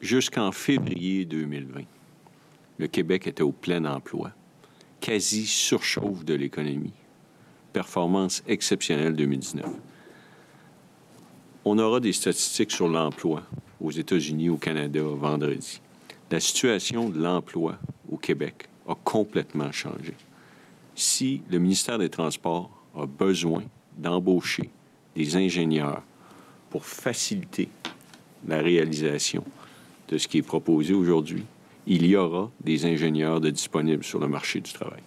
[0.00, 1.80] Jusqu'en février 2020,
[2.78, 4.30] le Québec était au plein emploi,
[5.00, 6.92] quasi surchauffe de l'économie,
[7.72, 9.64] performance exceptionnelle 2019.
[11.68, 13.42] On aura des statistiques sur l'emploi
[13.80, 15.80] aux États-Unis, au Canada, vendredi.
[16.30, 17.76] La situation de l'emploi
[18.08, 20.14] au Québec a complètement changé.
[20.94, 23.64] Si le ministère des Transports a besoin
[23.98, 24.70] d'embaucher
[25.16, 26.04] des ingénieurs
[26.70, 27.68] pour faciliter
[28.46, 29.42] la réalisation
[30.06, 31.42] de ce qui est proposé aujourd'hui,
[31.88, 35.02] il y aura des ingénieurs de disponibles sur le marché du travail.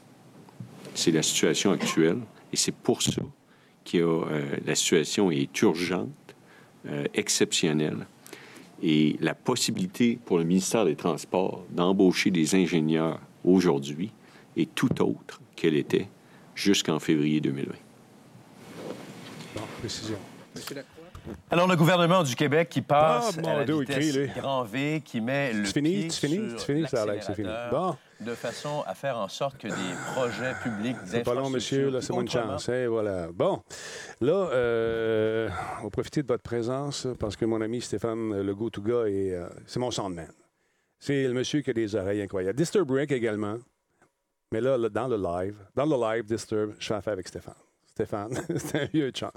[0.93, 2.20] C'est la situation actuelle
[2.51, 3.22] et c'est pour ça
[3.86, 4.26] que
[4.66, 6.10] la situation est urgente,
[6.88, 8.05] euh, exceptionnelle.
[8.82, 14.11] Et la possibilité pour le ministère des Transports d'embaucher des ingénieurs aujourd'hui
[14.55, 16.07] est tout autre qu'elle était
[16.55, 17.73] jusqu'en février 2020.
[19.55, 20.17] Bon, précision.
[21.51, 25.53] Alors, le gouvernement du Québec qui passe Ah, à la vitesse grand V, qui met
[25.53, 25.89] le Tu finis?
[25.91, 26.49] pied Tu finis?
[26.51, 26.88] sur Tu finis?
[26.88, 27.49] Ça a l'air que c'est fini.
[27.71, 27.95] Bon.
[28.22, 31.89] De façon à faire en sorte que des projets publics C'est pas long, monsieur.
[31.89, 32.70] Là, c'est autrement- chance.
[32.70, 33.28] hein, voilà.
[33.34, 33.61] Bon.
[34.22, 35.49] Là, euh,
[35.80, 39.47] on va profiter de votre présence parce que mon ami Stéphane Le Go-To-Ga est, euh,
[39.65, 40.28] c'est mon soundman.
[40.99, 42.57] C'est le monsieur qui a des oreilles incroyables.
[42.57, 43.57] Disturb Break également.
[44.51, 47.53] Mais là, là, dans le live, dans le live Disturb, je fais affaire avec Stéphane.
[47.86, 49.32] Stéphane, c'est un vieux chant.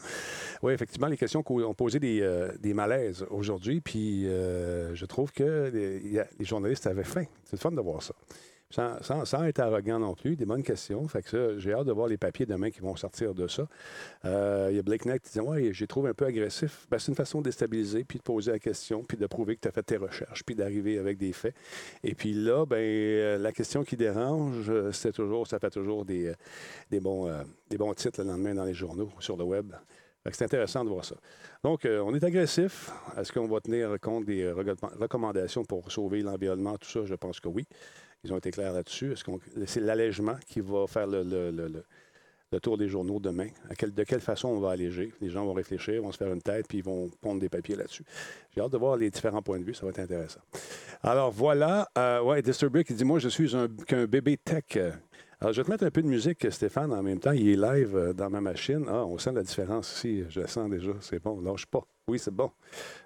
[0.63, 5.31] Oui, effectivement, les questions ont posé des, euh, des malaises aujourd'hui, puis euh, je trouve
[5.33, 7.25] que les, a- les journalistes avaient faim.
[7.45, 8.15] C'est le fun de voir ça.
[8.73, 11.07] Sans, être arrogant non plus, des bonnes questions.
[11.07, 13.69] Fait que j'ai hâte de voir les papiers demain qui vont sortir de ça.
[14.25, 16.87] Euh, il y a Blake Knight qui dit Ouais, j'ai trouvé un peu agressif.
[16.91, 19.61] Ben, c'est une façon de déstabiliser, puis de poser la question, puis de prouver que
[19.61, 21.55] tu as fait tes recherches, puis d'arriver avec des faits.
[22.03, 26.07] Et puis là, ben, euh, la question qui dérange, euh, c'est toujours, ça fait toujours
[26.07, 26.33] des,
[26.91, 27.31] des, bons,
[27.69, 29.73] des bons titres le lendemain dans les journaux, sur le web.
[30.31, 31.17] C'est intéressant de voir ça.
[31.65, 32.93] Donc, on est agressif.
[33.19, 37.05] Est-ce qu'on va tenir compte des recomm- recommandations pour sauver l'environnement, tout ça?
[37.05, 37.67] Je pense que oui.
[38.25, 39.15] Ils ont été clairs là-dessus.
[39.67, 41.83] C'est l'allègement qui va faire le,
[42.63, 43.49] tour des journaux demain?
[43.81, 45.13] De quelle façon on va alléger?
[45.21, 47.75] Les gens vont réfléchir, vont se faire une tête, puis ils vont pondre des papiers
[47.75, 48.05] là-dessus.
[48.55, 49.75] J'ai hâte de voir les différents points de vue.
[49.75, 50.41] Ça va être intéressant.
[51.03, 51.89] Alors, voilà.
[51.99, 54.79] Euh, ouais, Disturbic, il dit Moi, je suis un, qu'un bébé tech.
[55.43, 57.33] Alors, je vais te mettre un peu de musique, Stéphane, en même temps.
[57.33, 58.85] Il est live euh, dans ma machine.
[58.87, 60.23] Ah, on sent la différence ici.
[60.29, 60.93] Je la sens déjà.
[61.01, 61.41] C'est bon.
[61.41, 61.85] Lâche pas.
[62.07, 62.53] Oui, c'est bon.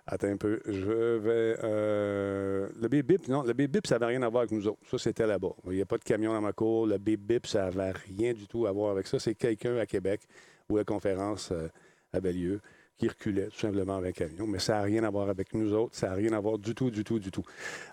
[0.07, 0.61] Attends un peu.
[0.67, 1.57] Je vais.
[1.65, 4.69] euh, le bip bip, non, le bip bip, ça n'avait rien à voir avec nous
[4.69, 4.81] autres.
[4.91, 5.55] Ça, c'était là-bas.
[5.65, 6.87] Il n'y a pas de camion dans ma cour.
[6.87, 9.19] Le bip bip, ça n'avait rien du tout à voir avec ça.
[9.19, 10.21] C'est quelqu'un à Québec
[10.69, 11.69] ou à la conférence euh,
[12.13, 12.61] avait lieu
[12.99, 14.47] qui reculait tout simplement avec un camion.
[14.47, 15.95] Mais ça n'a rien à voir avec nous autres.
[15.95, 17.45] Ça n'a rien à voir du tout, du tout, du tout.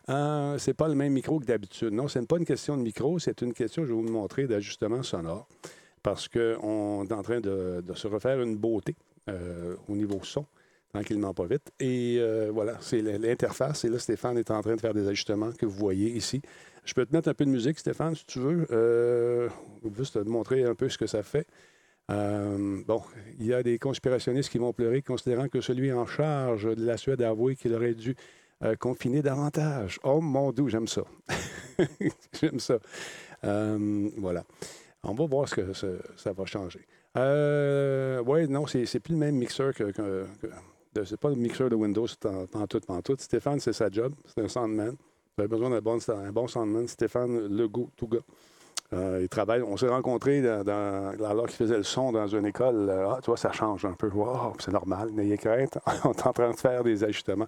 [0.09, 1.91] Euh, c'est pas le même micro que d'habitude.
[1.91, 4.47] Non, ce n'est pas une question de micro, c'est une question, je vais vous montrer,
[4.47, 5.47] d'ajustement sonore.
[6.01, 8.95] Parce qu'on est en train de, se refaire une beauté
[9.29, 10.45] euh, au niveau son,
[10.93, 11.71] tranquillement pas vite.
[11.79, 13.85] Et euh, voilà, c'est l'interface.
[13.85, 16.41] Et là, Stéphane est en train de faire des ajustements que vous voyez ici.
[16.85, 18.67] Je peux te mettre un peu de musique, Stéphane, si tu veux.
[18.71, 19.49] Euh,
[19.97, 21.47] juste te montrer un peu ce que ça fait.
[22.13, 23.01] Euh, bon,
[23.39, 26.97] il y a des conspirationnistes qui vont pleurer, considérant que celui en charge de la
[26.97, 28.15] Suède a avoué qu'il aurait dû
[28.63, 29.99] euh, confiner davantage.
[30.03, 31.03] Oh mon Dieu, j'aime ça.
[32.39, 32.77] j'aime ça.
[33.43, 34.43] Euh, voilà.
[35.03, 36.81] On va voir ce que ça, va changer.
[37.15, 39.85] Oui, non, c'est plus le même mixeur que.
[39.91, 43.15] que, que- c'est pas le mixeur de Windows en, en tout, en tout.
[43.17, 44.13] Stéphane, c'est sa job.
[44.25, 44.91] C'est un soundman.
[45.35, 46.87] Vous avez besoin d'un bon, un bon soundman.
[46.87, 47.49] Stéphane
[47.97, 48.19] tout gars.
[48.93, 49.61] Euh, il travaille.
[49.63, 52.89] On s'est rencontrés alors qu'il faisait le son dans une école.
[52.89, 54.09] Euh, Ah, tu vois, ça change un peu.
[54.59, 55.77] C'est normal, n'ayez crainte.
[56.05, 57.47] On est en train de faire des ajustements.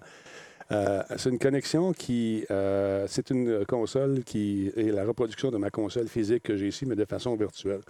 [0.72, 2.44] Euh, c'est une connexion qui.
[3.06, 6.96] c'est une console qui est la reproduction de ma console physique que j'ai ici, mais
[6.96, 7.80] de façon virtuelle.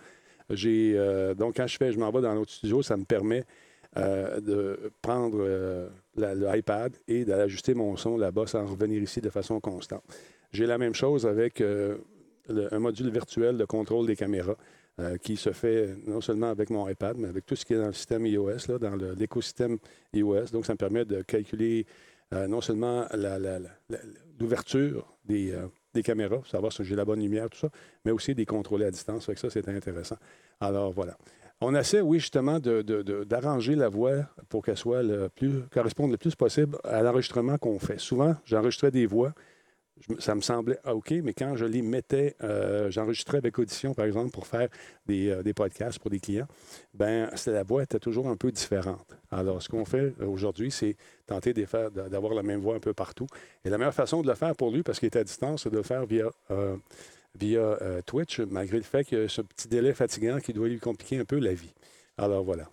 [0.50, 0.94] J'ai,
[1.36, 3.44] donc, quand je fais, je m'en vais dans l'autre studio, ça me permet
[3.96, 9.30] de prendre euh, la- le iPad et d'ajuster mon son là-bas sans revenir ici de
[9.30, 10.02] façon constante.
[10.52, 11.62] J'ai la même chose avec
[12.48, 14.56] un module virtuel de contrôle des caméras
[14.98, 17.78] euh, qui se fait non seulement avec mon iPad, mais avec tout ce qui est
[17.78, 19.76] dans le système iOS, là, dans l'écosystème
[20.14, 20.46] iOS.
[20.52, 21.84] Donc, ça me permet de calculer
[22.32, 23.04] euh, non seulement
[24.40, 27.68] l'ouverture des, euh, des caméras, savoir si j'ai la bonne lumière, tout ça,
[28.06, 29.26] mais aussi des contrôler à distance.
[29.26, 30.16] Que ça, c'est intéressant.
[30.60, 31.18] Alors, voilà.
[31.60, 36.34] On essaie, oui, justement, d'arranger la voix pour qu'elle soit le plus, corresponde le plus
[36.34, 37.98] possible à l'enregistrement qu'on fait.
[37.98, 39.34] Souvent, j'enregistrais des voix,
[40.18, 44.04] ça me semblait ah, OK, mais quand je les mettais, euh, j'enregistrais avec Audition, par
[44.04, 44.68] exemple, pour faire
[45.06, 46.46] des, euh, des podcasts pour des clients,
[46.94, 49.16] ben la voix était toujours un peu différente.
[49.30, 53.26] Alors, ce qu'on fait euh, aujourd'hui, c'est tenter d'avoir la même voix un peu partout.
[53.64, 55.70] Et la meilleure façon de le faire pour lui, parce qu'il est à distance, c'est
[55.70, 56.30] de le faire via,
[57.34, 60.78] via Twitch, malgré le fait qu'il y a ce petit délai fatigant qui doit lui
[60.78, 61.72] compliquer un peu la vie.
[62.16, 62.68] Alors, voilà.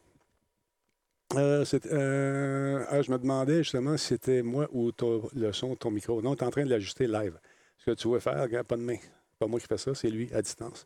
[1.36, 4.91] Euh, euh, ah, je me demandais justement si c'était moi ou
[5.36, 6.21] le son de ton micro.
[6.21, 7.39] Non, tu es en train de l'ajuster live.
[7.77, 8.97] Ce que tu veux faire, regarde, pas de main.
[9.39, 10.86] Pas moi qui fais ça, c'est lui à distance.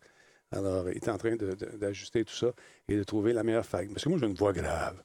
[0.52, 2.54] Alors, il est en train d'ajuster tout ça
[2.88, 3.88] et de trouver la meilleure faille.
[3.88, 5.02] Parce que moi, j'ai une voix grave.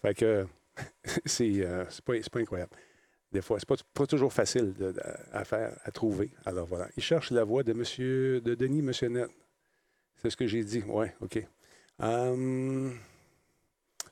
[0.00, 0.46] Fait que
[1.24, 2.72] c'est euh, c'est pas, incroyable.
[3.32, 4.74] Des fois, c'est pas, pas toujours facile
[5.32, 6.30] à faire, à trouver.
[6.46, 6.88] Alors voilà.
[6.96, 9.28] Il cherche la voix de Monsieur, de Denis Monsieur
[10.22, 10.84] C'est ce que j'ai dit.
[10.86, 11.44] Oui, OK.
[11.98, 12.96] Hum,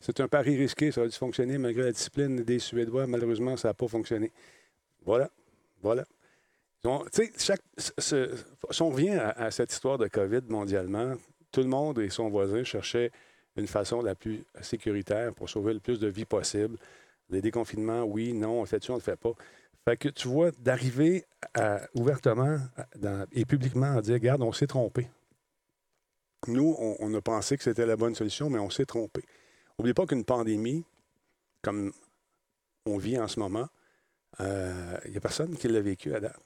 [0.03, 3.07] c'est un pari risqué, ça a dû fonctionner malgré la discipline des Suédois.
[3.07, 4.33] Malheureusement, ça n'a pas fonctionné.
[5.05, 5.31] Voilà,
[5.81, 6.05] voilà.
[7.13, 11.15] Sais, chaque- si on revient à, cette histoire de COVID mondialement,
[11.53, 13.13] tout le monde et son voisin cherchaient
[13.57, 16.77] une façon la plus sécuritaire pour sauver le plus de vies possible.
[17.31, 19.33] Les déconfinements, oui, non, on fait-tu, on le fait pas.
[19.85, 21.25] Fait que tu vois, d'arriver
[21.95, 22.59] ouvertement
[23.31, 25.09] et publiquement à dire, regarde, on s'est trompé.
[26.49, 29.23] Nous, on a pensé que c'était la bonne solution, mais on s'est trompé.
[29.83, 30.85] N'oubliez pas qu'une pandémie,
[31.61, 31.93] comme
[32.87, 33.67] on vit en ce moment,
[34.39, 36.39] euh, il n'y a personne qui l'a vécu à date,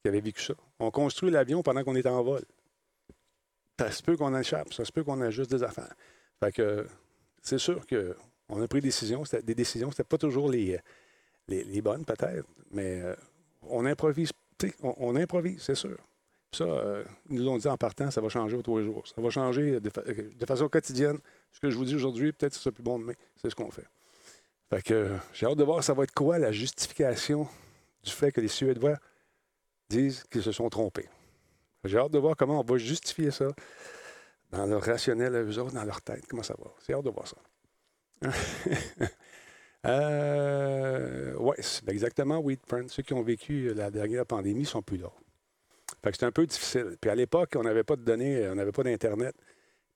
[0.00, 0.54] qui avait vécu ça.
[0.78, 2.44] On construit l'avion pendant qu'on est en vol.
[3.76, 5.96] Ça se peut qu'on échappe, ça se peut qu'on ajuste des affaires.
[7.42, 10.78] C'est sûr qu'on a pris des décisions, des décisions, c'était pas toujours les,
[11.48, 13.16] les, bonnes peut-être, mais euh,
[13.62, 14.30] on improvise,
[14.80, 15.98] on improvise, c'est sûr.
[16.54, 19.06] Ça, euh, ils nous l'ont dit en partant, ça va changer au tous les jours.
[19.06, 21.18] Ça va changer de, fa- de façon quotidienne.
[21.52, 23.14] Ce que je vous dis aujourd'hui, peut-être que ce sera plus bon demain.
[23.42, 23.86] C'est ce qu'on fait.
[24.70, 27.46] Fait que euh, j'ai hâte de voir ça va être quoi la justification
[28.02, 28.96] du fait que les Suédois
[29.90, 31.08] disent qu'ils se sont trompés?
[31.84, 33.48] J'ai hâte de voir comment on va justifier ça
[34.50, 36.24] dans leur rationnel eux autres, dans leur tête.
[36.28, 36.70] Comment ça va?
[36.86, 37.36] J'ai hâte de voir ça.
[39.86, 41.56] euh, oui,
[41.88, 42.88] exactement, oui, Friend.
[42.88, 45.10] Ceux qui ont vécu la dernière pandémie ne sont plus là.
[46.04, 46.96] Fait que c'est un peu difficile.
[47.00, 49.34] Puis à l'époque, on n'avait pas de données, on n'avait pas d'Internet.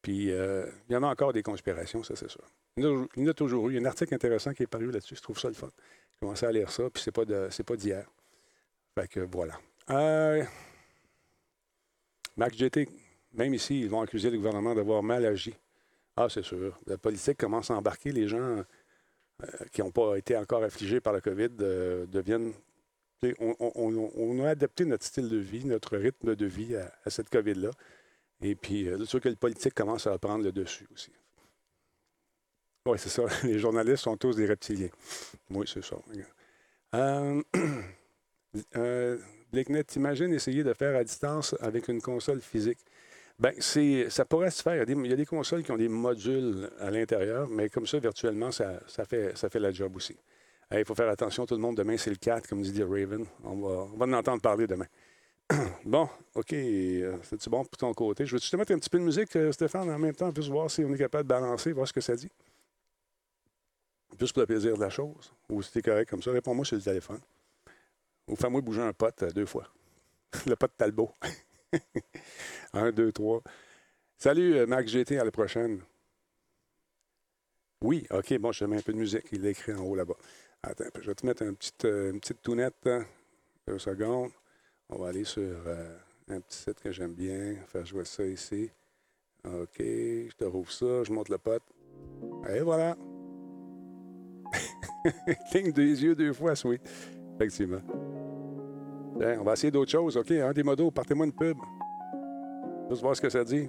[0.00, 2.44] Puis euh, il y en a encore des conspirations, ça c'est sûr.
[2.78, 3.72] Il y a, en a toujours eu.
[3.72, 5.68] Il y a un article intéressant qui est paru là-dessus, je trouve ça le fun.
[5.76, 8.11] J'ai commencé à lire ça, puis c'est pas pas d'hier.
[8.98, 9.61] Fait que voilà.
[9.90, 10.44] Euh,
[12.36, 12.88] Max GT,
[13.34, 15.54] même ici, ils vont accuser le gouvernement d'avoir mal agi.
[16.16, 16.78] Ah, c'est sûr.
[16.86, 18.12] La politique commence à embarquer.
[18.12, 18.64] Les gens euh,
[19.72, 22.52] qui n'ont pas été encore affligés par la COVID euh, deviennent.
[23.41, 27.71] On, a adapté notre style de vie, notre rythme de vie à, cette COVID-là.
[28.41, 31.11] Et puis, euh, c'est sûr que le politique commence à prendre le dessus aussi.
[32.87, 33.25] Oui, c'est ça.
[33.43, 34.91] Les journalistes sont tous des reptiliens.
[35.51, 35.97] Oui, c'est ça.
[36.95, 37.43] Euh,
[38.77, 39.19] euh,
[39.89, 42.79] t'imagines essayer de faire à distance avec une console physique?
[43.37, 44.85] Bien, c'est, ça pourrait se faire.
[44.89, 48.53] Il y, a des, consoles qui ont des modules à l'intérieur, mais comme ça, virtuellement,
[48.53, 50.16] ça fait la job aussi.
[50.71, 51.77] Il faut faire attention, tout le monde.
[51.77, 53.25] Demain, c'est le 4, comme dit Raven.
[53.43, 54.87] On va, on va en entendre parler demain.
[55.85, 56.53] bon, OK.
[56.53, 58.27] euh, C'est-tu bon pour ton côté?
[58.27, 60.51] Je veux-tu te mettre un petit peu de musique, euh, Stéphane, en même temps, juste
[60.51, 62.31] voir si on est capable de balancer, voir ce que ça dit?
[64.21, 65.33] Juste pour le plaisir de la chose.
[65.49, 67.21] Ou si t'es correct comme ça, réponds-moi sur le téléphone.
[68.27, 69.66] Ou fais-moi bouger un pote euh, deux fois.
[70.47, 71.14] le pote Talbot.
[72.75, 73.43] un, deux, trois.
[74.19, 75.81] Salut, Max GT, à la prochaine.
[77.81, 79.25] Oui, OK, bon, je te mets un peu de musique.
[79.33, 80.16] Il est écrit en haut là-bas.
[80.62, 81.44] Attends, je vais te mettre
[81.84, 82.74] euh, une petite tounette.
[82.86, 83.04] hein.
[83.66, 84.30] Deux secondes.
[84.88, 85.96] On va aller sur euh,
[86.28, 87.54] un petit site que j'aime bien.
[87.68, 88.70] Faire jouer ça ici.
[89.44, 91.04] OK, je te rouvre ça.
[91.04, 91.62] Je monte le pote.
[92.48, 92.96] Et voilà.
[95.50, 96.82] Cligne des yeux deux fois, sweet.
[97.36, 97.80] Effectivement.
[99.20, 100.16] On va essayer d'autres choses.
[100.16, 101.56] OK, un des modos, partez-moi une pub.
[102.90, 103.68] Juste voir ce que ça dit.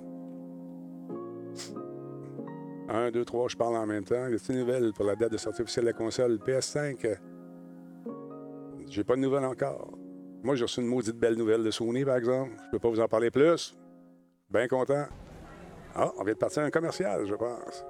[2.92, 4.28] Un, deux, trois, je parle en même temps.
[4.28, 7.06] Y a-t-il une nouvelle pour la date de sortie officielle de la console PS5?
[7.06, 7.16] Euh,
[8.88, 9.92] J'ai pas de nouvelles encore.
[10.42, 12.52] Moi, j'ai reçu une maudite belle nouvelle de Sony, par exemple.
[12.66, 13.78] Je peux pas vous en parler plus.
[14.50, 15.06] Bien content.
[15.94, 17.86] Ah, on vient de partir un commercial, je pense.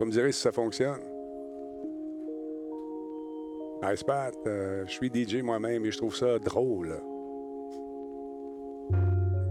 [0.00, 1.00] Vous me direz si ça fonctionne.
[3.92, 6.98] Ice Pat, euh, je suis DJ moi-même et je trouve ça drôle.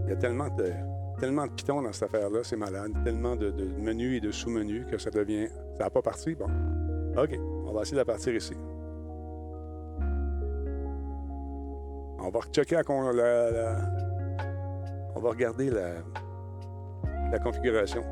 [0.06, 0.72] Il y a tellement de,
[1.20, 2.92] tellement de pitons dans cette affaire-là, c'est malade.
[3.04, 5.48] Tellement de, menus et de sous-menus que ça devient.
[5.78, 6.36] Ça n'a pas parti?
[6.36, 6.48] Bon.
[7.18, 8.54] OK, on va essayer de la partir ici.
[12.20, 13.78] On va checker la, la, la...
[15.16, 15.94] On va regarder la,
[17.32, 18.04] la configuration.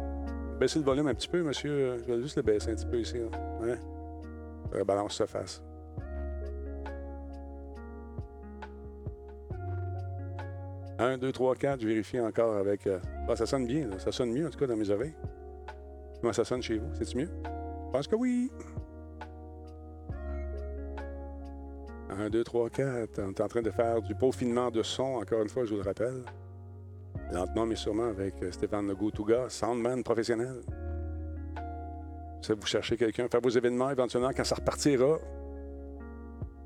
[0.59, 1.97] Baissez le volume un petit peu, monsieur.
[1.97, 3.17] Je vais juste le baisser un petit peu ici.
[3.63, 3.75] Hein?
[4.73, 5.61] La balance se fasse.
[11.05, 12.87] 1, 2, 3, 4, je vérifie encore avec.
[12.87, 12.99] Euh,
[13.29, 13.99] ah, ça sonne bien, là.
[13.99, 15.13] ça sonne mieux en tout cas dans mes oreilles.
[16.19, 16.87] Comment ça sonne chez vous?
[16.93, 17.29] C'est-tu mieux?
[17.43, 18.51] Je pense que oui.
[22.09, 23.19] 1, 2, 3, 4.
[23.19, 25.77] On est en train de faire du peaufinement de son, encore une fois, je vous
[25.77, 26.23] le rappelle.
[27.31, 30.61] Lentement mais sûrement avec euh, Stéphane Legault-Touga, soundman professionnel.
[32.41, 35.17] Si vous cherchez quelqu'un, faire vos événements éventuellement quand ça repartira.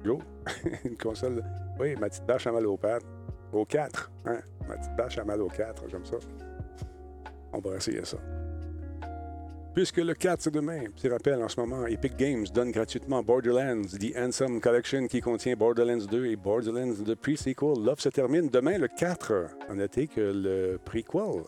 [0.03, 0.21] Go!
[0.85, 1.43] une console.
[1.79, 3.18] Oui, ma petite tâche à mal aux pattes.
[3.53, 4.11] Au 4.
[4.25, 4.39] Hein?
[4.67, 6.17] Ma petite bâche à mal au 4, j'aime ça.
[7.51, 8.17] On va essayer ça.
[9.73, 10.83] Puisque le 4, c'est demain.
[10.95, 15.55] Petit rappel, en ce moment, Epic Games donne gratuitement Borderlands, The Handsome Collection qui contient
[15.55, 17.83] Borderlands 2 et Borderlands The Pre-Sequel.
[17.83, 19.33] L'offre se termine demain, le 4.
[19.69, 21.43] À noter que le prequel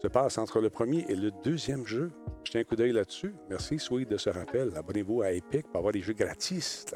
[0.00, 2.10] se passe entre le premier et le deuxième jeu.
[2.44, 3.34] Jetez un coup d'œil là-dessus.
[3.50, 4.70] Merci, Sweet, de ce rappel.
[4.74, 6.86] Abonnez-vous à Epic pour avoir des jeux gratis.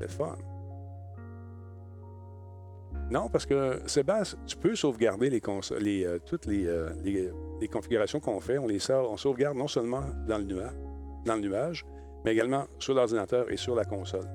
[0.00, 0.36] C'est fun.
[3.10, 8.58] Non, parce que Sébastien, tu peux sauvegarder euh, toutes les, euh, les- configurations qu'on fait.
[8.58, 11.86] On les sauvegarde non seulement dans le nuage,
[12.24, 14.26] mais également sur l'ordinateur et sur la console.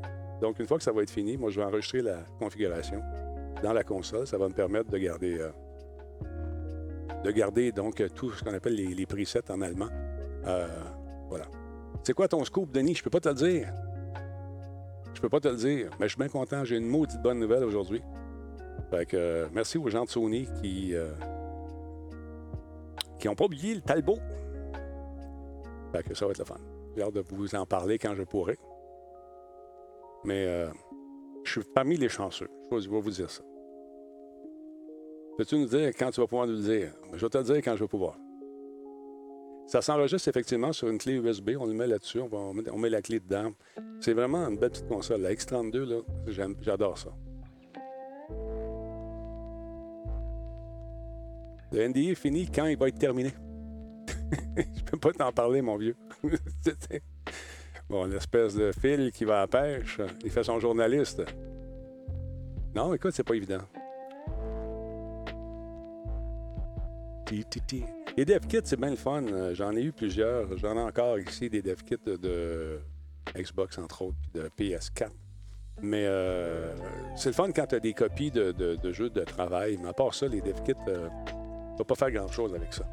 [0.41, 3.01] Donc, une fois que ça va être fini, moi, je vais enregistrer la configuration
[3.61, 4.25] dans la console.
[4.25, 5.51] Ça va me permettre de garder, euh,
[7.23, 9.89] de garder donc tout ce qu'on appelle les, les presets en allemand.
[11.29, 11.45] Voilà.
[12.03, 12.95] C'est quoi ton scoop, Denis?
[12.95, 13.71] Je peux pas te le dire.
[15.13, 16.63] Je peux pas te le dire, mais je suis bien content.
[16.63, 18.01] J'ai une maudite bonne nouvelle aujourd'hui.
[18.91, 21.11] Fait que, euh, merci aux gens de Sony qui euh,
[23.25, 24.17] n'ont pas oublié le Talbot.
[25.93, 26.57] Fait que ça va être le fun.
[26.95, 28.57] J'ai hâte de vous en parler quand je pourrai.
[30.25, 30.67] Mais euh,
[31.43, 32.49] je suis parmi les chanceux.
[32.71, 33.43] Je vais- vous dire ça.
[35.37, 36.93] Peux-tu nous dire quand tu vas pouvoir nous le dire?
[37.13, 38.17] Je vais te le dire quand je vais pouvoir.
[39.67, 41.51] Ça s'enregistre effectivement sur une clé USB.
[41.57, 42.19] On le met là-dessus.
[42.19, 43.51] On, on met, la clé dedans.
[44.01, 45.21] C'est vraiment une belle petite console.
[45.21, 47.09] La X32, là, j'aime- j'adore ça.
[51.71, 53.31] Le NDA est fini quand il va être terminé.
[54.57, 55.95] Je peux pas t'en parler, mon vieux.
[57.89, 61.23] Bon, l'espèce de fil qui va à pêche, il fait son journaliste.
[62.73, 63.59] Non, écoute, c'est pas évident.
[68.15, 69.23] Les dev kits, c'est bien le fun.
[69.51, 70.57] J'en ai eu plusieurs.
[70.57, 72.79] J'en ai encore ici des dev kits de,
[73.35, 75.09] Xbox, entre autres, puis de PS4.
[75.81, 76.73] Mais euh,
[77.17, 79.77] c'est le fun quand tu as des copies de jeux de travail.
[79.81, 81.09] Mais à part ça, les dev kits, euh,
[81.83, 82.85] pas faire grand-chose avec ça.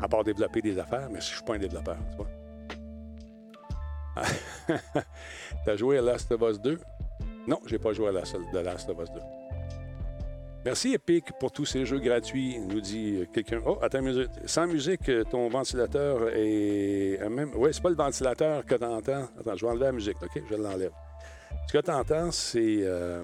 [0.00, 2.28] À part développer des affaires, mais je suis pas un développeur, tu vois.
[5.64, 6.78] T'as joué à Last of Us 2?
[7.46, 9.20] Non, j'ai pas joué à Last, of Us 2.
[10.64, 13.60] Merci Epic pour tous ces jeux gratuits, nous dit quelqu'un.
[13.66, 14.30] Oh, attends minute.
[14.46, 17.18] Sans musique, ton ventilateur est.
[17.28, 17.50] Même...
[17.54, 19.28] Oui, c'est pas le ventilateur que tu entends.
[19.38, 20.42] Attends, je vais enlever la musique, OK?
[20.48, 20.92] Je l'enlève.
[21.66, 23.22] Ce que tu entends, c'est, euh,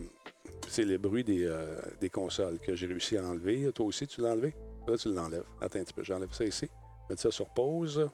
[0.71, 3.73] c'est le bruit des, euh, des consoles que j'ai réussi à enlever.
[3.73, 4.55] Toi aussi, tu l'as enlevé?
[4.87, 5.45] Là, tu l'enlèves.
[5.61, 6.69] Attends un petit peu, j'enlève ça ici.
[7.09, 8.09] Mettre ça sur pause.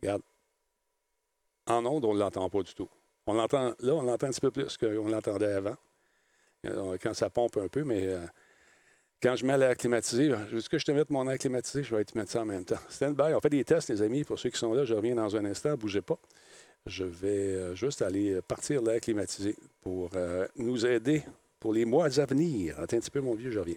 [0.00, 0.22] Regarde.
[1.66, 2.88] En onde, on ne l'entend pas du tout.
[3.26, 5.76] On l'entend, là, on l'entend un petit peu plus qu'on l'entendait avant.
[6.66, 8.24] Euh, Quand ça pompe un peu, mais euh,
[9.22, 11.82] quand je mets l'air climatisé, est-ce que je te mette mon air climatisé?
[11.82, 12.80] Je vais te mettre ça en même temps.
[12.88, 13.34] Stand by.
[13.34, 14.24] On fait des tests, les amis.
[14.24, 15.74] Pour ceux qui sont là, je reviens dans un instant.
[15.74, 16.18] Bougez pas.
[16.86, 21.22] Je vais juste aller partir l'air climatisé pour euh, nous aider
[21.60, 22.80] pour les mois à venir.
[22.80, 23.76] Attends un petit peu, mon vieux, je reviens.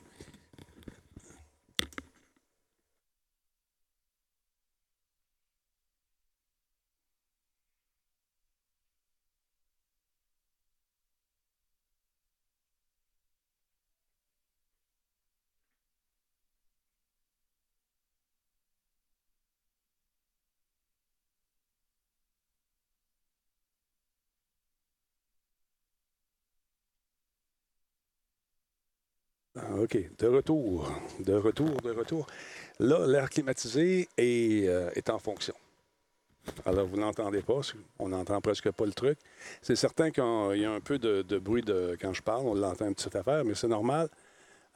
[29.80, 29.98] OK.
[30.18, 30.92] De retour.
[31.20, 32.28] De retour, de retour.
[32.80, 35.54] Là, l'air climatisé est, euh, en fonction.
[36.66, 37.62] Alors, vous n'entendez pas.
[38.00, 39.18] On n'entend presque pas le truc.
[39.62, 40.24] C'est certain qu'il
[40.62, 42.46] y a un peu de, de bruit de, quand je parle.
[42.46, 44.10] On l'entend une petite affaire, mais c'est normal.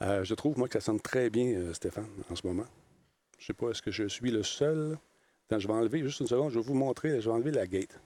[0.02, 2.66] Euh, je trouve, moi, que ça sonne très bien, euh, Stéphane, en ce moment.
[3.38, 4.98] Je ne sais pas, est-ce que je suis le seul?
[5.48, 7.20] Attends, je vais enlever, juste une seconde, je vais vous montrer.
[7.20, 8.00] Je vais enlever la gate.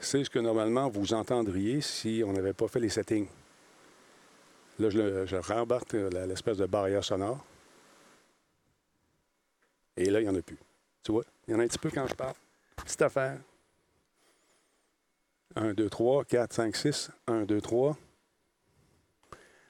[0.00, 3.26] C'est ce que normalement vous entendriez si on n'avait pas fait les settings.
[4.78, 7.44] Là, je, je rembarque euh, l'espèce de barrière sonore.
[9.96, 10.58] Et là, il n'y en a plus.
[11.02, 11.24] Tu vois?
[11.46, 12.34] Il y en a un petit peu quand je parle.
[12.76, 13.38] Petite affaire.
[15.56, 17.10] 1, 2, 3, 4, 5, 6.
[17.28, 17.96] 1, 2, 3.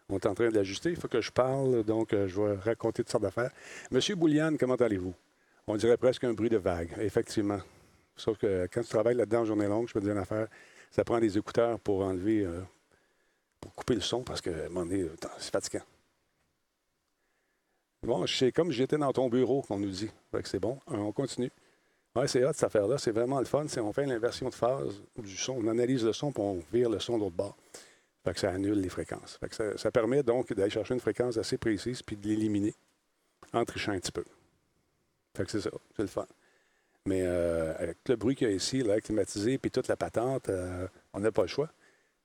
[0.08, 0.90] On est en train de l'ajuster.
[0.90, 3.50] Il faut que je parle, donc euh, je vais raconter toutes sortes d'affaires.
[3.90, 5.14] Monsieur Bouliane, comment allez-vous?
[5.66, 7.60] On dirait presque un bruit de vague, effectivement.
[8.16, 10.46] Sauf que quand tu travailles là-dedans journée longue, je peux te dire une affaire,
[10.90, 12.60] ça prend des écouteurs pour enlever, euh,
[13.64, 14.50] pour couper le son parce que,
[15.38, 15.84] c'est fatigant.
[18.02, 20.10] Bon, c'est comme j'étais dans ton bureau, qu'on nous dit.
[20.44, 20.78] C'est bon.
[20.90, 21.50] Euh, On continue.
[22.14, 22.98] Oui, c'est hot, cette affaire-là.
[22.98, 23.64] C'est vraiment le fun.
[23.66, 25.54] C'est, on fait l'inversion de phase du son.
[25.54, 27.56] On analyse le son, puis on vire le son de l'autre bord.
[28.24, 29.38] Fait que ça annule les fréquences.
[29.40, 32.74] Fait que ça, ça permet donc d'aller chercher une fréquence assez précise puis de l'éliminer
[33.54, 34.24] en trichant un petit peu.
[35.34, 35.70] Fait que c'est ça.
[35.96, 36.26] C'est le fun.
[37.06, 40.48] Mais euh, avec le bruit qu'il y a ici, l'air climatisé, puis toute la patente,
[40.48, 41.70] euh, on n'a pas le choix.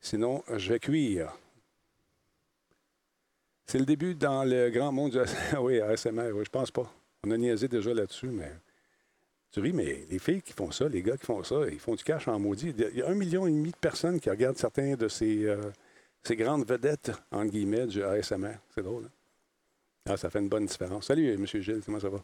[0.02, 1.34] Sinon, je vais cuire.
[3.66, 5.20] C'est le début dans le grand monde du
[5.60, 6.32] oui, ASMR.
[6.34, 6.92] Oui, je pense pas.
[7.24, 8.52] On a niaisé déjà là-dessus, mais
[9.52, 11.96] tu ris, mais les filles qui font ça, les gars qui font ça, ils font
[11.96, 12.74] du cash en maudit.
[12.78, 15.72] Il y a un million et demi de personnes qui regardent certains de ces, euh,
[16.24, 18.56] ces grandes vedettes, entre guillemets, du ASMR.
[18.74, 19.12] C'est drôle, hein?
[20.06, 21.08] Ah, ça fait une bonne différence.
[21.08, 21.46] Salut, M.
[21.46, 22.24] Gilles, comment ça va?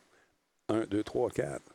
[0.70, 1.75] Un, deux, trois, quatre.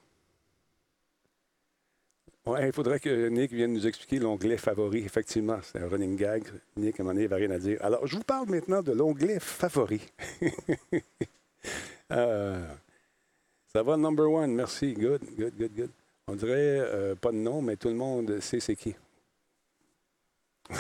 [2.47, 5.05] Il faudrait que Nick vienne nous expliquer l'onglet favori.
[5.05, 6.45] Effectivement, c'est un running gag.
[6.77, 7.79] Nick, à un moment donné, il va rien à dire.
[7.83, 10.01] Alors, je vous parle maintenant de l'onglet favori.
[12.13, 12.67] Euh,
[13.73, 14.53] ça va, number one.
[14.53, 14.95] Merci.
[14.95, 15.91] Good, good, good, good.
[16.27, 18.97] On dirait euh, pas de nom, mais tout le monde sait c'est qui.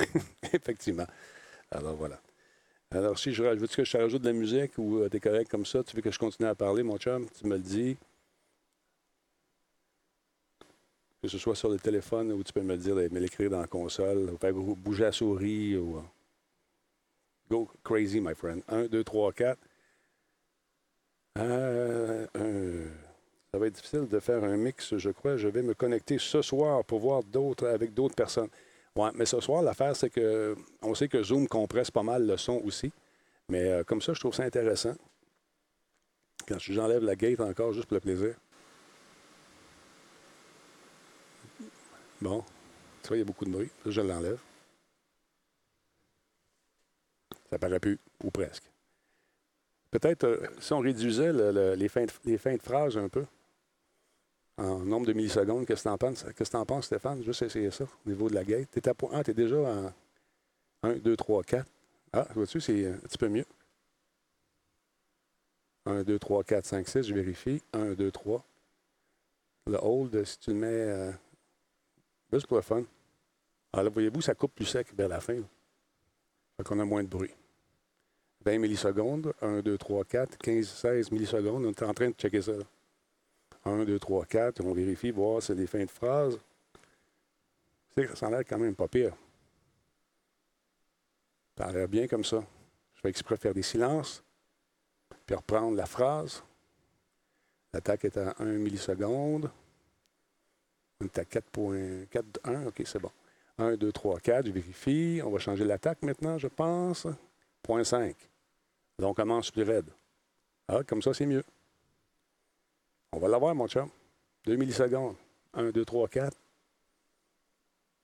[0.53, 1.07] Effectivement.
[1.71, 2.21] Alors, voilà.
[2.91, 5.49] Alors, si je rajoute, que je te rajoute de la musique ou tu es correct
[5.49, 5.85] comme ça?
[5.85, 7.29] Tu veux que je continue à parler, mon chum?
[7.39, 7.97] Tu me le dis.
[11.23, 13.66] Que ce soit sur le téléphone ou tu peux me dire, me l'écrire dans la
[13.66, 15.77] console, ou faire bou- bouger la souris.
[15.77, 15.99] Ou...
[15.99, 16.03] euh,
[17.51, 18.62] Go crazy, my friend.
[18.68, 19.59] 1, 2, 3, 4.
[21.39, 22.91] Euh, un-
[23.53, 25.37] Ça va être difficile de faire un mix, je crois.
[25.37, 28.49] Je vais me connecter ce soir pour voir d'autres avec d'autres personnes.
[28.97, 32.37] Ouais, mais ce soir, l'affaire, c'est que on sait que Zoom compresse pas mal le
[32.37, 32.93] son aussi.
[33.49, 34.95] Mais euh, comme ça, je trouve ça intéressant.
[36.49, 38.35] Quand j'enlève la gate encore, juste pour le plaisir.
[42.21, 42.45] Bon,
[43.03, 43.71] tu vois, il y a beaucoup de bruit.
[43.87, 44.39] Je l'enlève.
[47.51, 48.64] Ça paraît plus, ou presque.
[49.91, 53.25] Peut-être euh, si on réduisait le- le- les, fins de, phrases un peu,
[54.57, 57.23] en nombre de millisecondes, qu'est-ce que tu en penses, t'en penses, Stéphane?
[57.25, 58.68] Juste essayer ça au niveau de la gate.
[58.71, 59.93] Tu es à point 1, tu es déjà en
[60.83, 61.66] 1, 2, 3, 4.
[62.12, 63.47] Ah, vois-tu, c'est un petit peu mieux.
[65.87, 67.62] 1, 2, 3, 4, 5, 6, je vérifie.
[67.73, 68.45] 1, 2, 3.
[69.66, 71.12] Le hold, si tu le mets euh,
[72.33, 72.83] juste pour le fun.
[73.72, 75.35] Alors là, voyez-vous, ça coupe plus sec vers la fin.
[75.35, 75.47] là.
[76.57, 77.35] Fait qu'on a moins de bruit.
[78.45, 81.64] 20 millisecondes, 1, 2, 3, 4, 15, 16 millisecondes.
[81.64, 82.53] On est en train de checker ça.
[82.53, 82.64] là.
[83.64, 86.39] 1, 2, 3, 4, on vérifie, voir si c'est des fins de phrase.
[87.95, 89.14] Sais que ça a l'air quand même pas pire.
[91.59, 92.43] Ça a l'air bien comme ça.
[92.95, 94.22] Je fais exprès faire des silences,
[95.26, 96.43] puis reprendre la phrase.
[97.72, 99.51] L'attaque est à 1 milliseconde.
[101.01, 102.67] On est à 4.41.
[102.67, 103.11] OK, c'est bon.
[103.59, 104.47] 1, 2, 3, 4.
[104.47, 105.21] Je vérifie.
[105.25, 107.07] On va changer l'attaque maintenant, je pense.
[107.67, 108.15] 0.5.
[108.99, 109.91] Donc, on commence plus raide.
[110.69, 111.45] Ah, comme ça, c'est mieux.
[113.13, 113.89] On va l'avoir, mon chum.
[114.45, 115.17] 2 millisecondes.
[115.55, 116.37] 1, 2, 3, 4.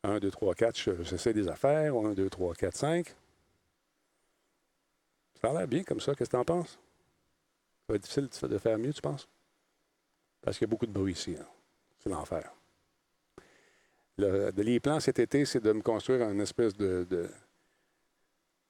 [0.02, 1.94] 1, 2, 3, 4, j'essaie des affaires.
[1.94, 3.14] 1, 2, 3, 4, 5.
[5.40, 6.14] Ça a l'air bien comme ça.
[6.14, 6.70] Qu'est-ce que tu en penses?
[6.70, 6.78] Ça
[7.88, 9.28] va être difficile de faire mieux, tu penses?
[10.40, 11.36] Parce qu'il y a beaucoup de bruit ici.
[11.38, 11.46] hein.
[11.98, 12.52] C'est l'enfer.
[14.18, 17.28] Le- les cet été, c'est de me construire une espèce de, de,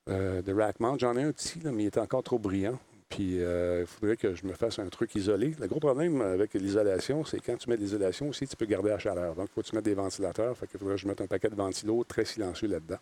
[0.09, 0.99] euh, de rack mount.
[0.99, 2.79] J'en ai un petit, là, mais il est encore trop brillant.
[3.09, 5.55] Puis euh, il faudrait que je me fasse un truc isolé.
[5.61, 8.89] Le gros problème avec l'isolation, c'est quand tu mets de l'isolation aussi, tu peux garder
[8.91, 9.37] la chaleur.
[9.37, 10.57] Donc, il faut que tu mettes des ventilateurs.
[10.57, 12.99] Fait qu'il faudrait que je mette un paquet de ventilos très silencieux là-dedans.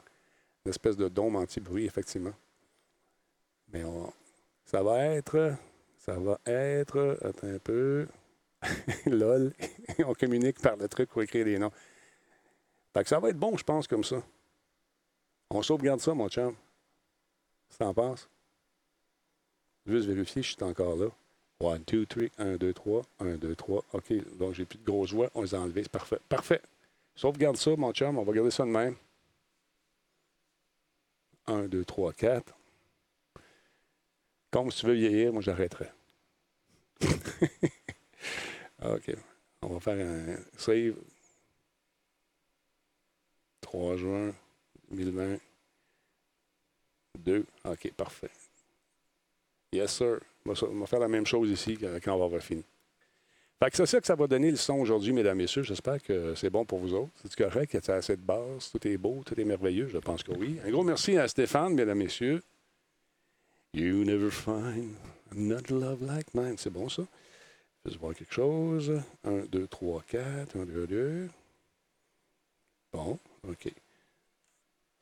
[0.67, 2.35] Une espèce de dôme anti-bruit, effectivement.
[3.73, 4.13] Mais on-
[4.67, 5.55] ça va être.
[5.99, 7.19] Ça va être.
[7.23, 8.07] Attends un peu.
[9.07, 9.53] LOL.
[10.07, 11.73] on communique par le truc pour écrire des noms.
[12.95, 14.23] Fait que ça va être bon, je pense, comme ça.
[15.51, 16.55] On sauvegarde ça, mon chum.
[17.71, 18.29] Tu t'en penses?
[19.85, 21.09] Juste vérifier, je suis encore là.
[21.61, 23.85] 1, 2, 3, 1, 2, 3, 1, 2, 3.
[23.93, 25.31] OK, donc j'ai plus de grosses voix.
[25.35, 25.83] On les a enlevées.
[25.83, 26.19] C'est parfait.
[26.29, 26.61] Parfait.
[27.15, 28.19] Sauvegarde ça, mon chum.
[28.19, 28.97] On va garder ça de même.
[31.47, 32.55] 1, 2, 3, 4.
[34.51, 35.91] Comme si tu veux vieillir, moi j'arrêterai.
[38.85, 39.17] OK.
[39.63, 40.95] On va faire un save.
[43.75, 44.33] 3 juin
[44.93, 45.39] 2020.
[47.19, 47.45] 2.
[47.65, 48.31] OK, parfait.
[49.73, 50.21] Yes, sir.
[50.47, 52.63] On va, faire la même chose ici quand on va avoir fini.
[53.61, 55.65] Fait que c'est ça que ça va donner le son aujourd'hui, mesdames, messieurs.
[55.65, 57.11] J'espère que c'est bon pour vous autres.
[57.23, 57.75] C'est correct?
[57.75, 58.71] Y a assez de base?
[58.71, 59.23] Tout est beau?
[59.25, 59.89] Tout est merveilleux?
[59.89, 60.61] Je pense que oui.
[60.65, 62.43] Un gros merci à Stéphane, mesdames, messieurs.
[63.73, 64.95] You never find
[65.33, 66.57] another love like mine.
[66.59, 67.03] C'est bon, ça?
[67.87, 69.03] Je vais voir quelque chose.
[69.25, 70.57] 1, 2, 3, 4.
[70.57, 71.29] 1, 2, 2.
[72.93, 73.19] Bon,
[73.49, 73.73] OK.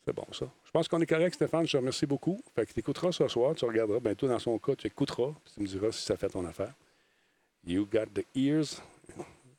[0.05, 0.51] C'est bon, ça.
[0.65, 1.67] Je pense qu'on est correct, Stéphane.
[1.67, 2.43] Je te remercie beaucoup.
[2.55, 4.01] Fait que tu écouteras ce soir, tu regarderas.
[4.01, 5.33] Ben, toi, dans son cas, tu écouteras.
[5.45, 6.75] Puis tu me diras si ça fait ton affaire.
[7.65, 8.83] You got the ears.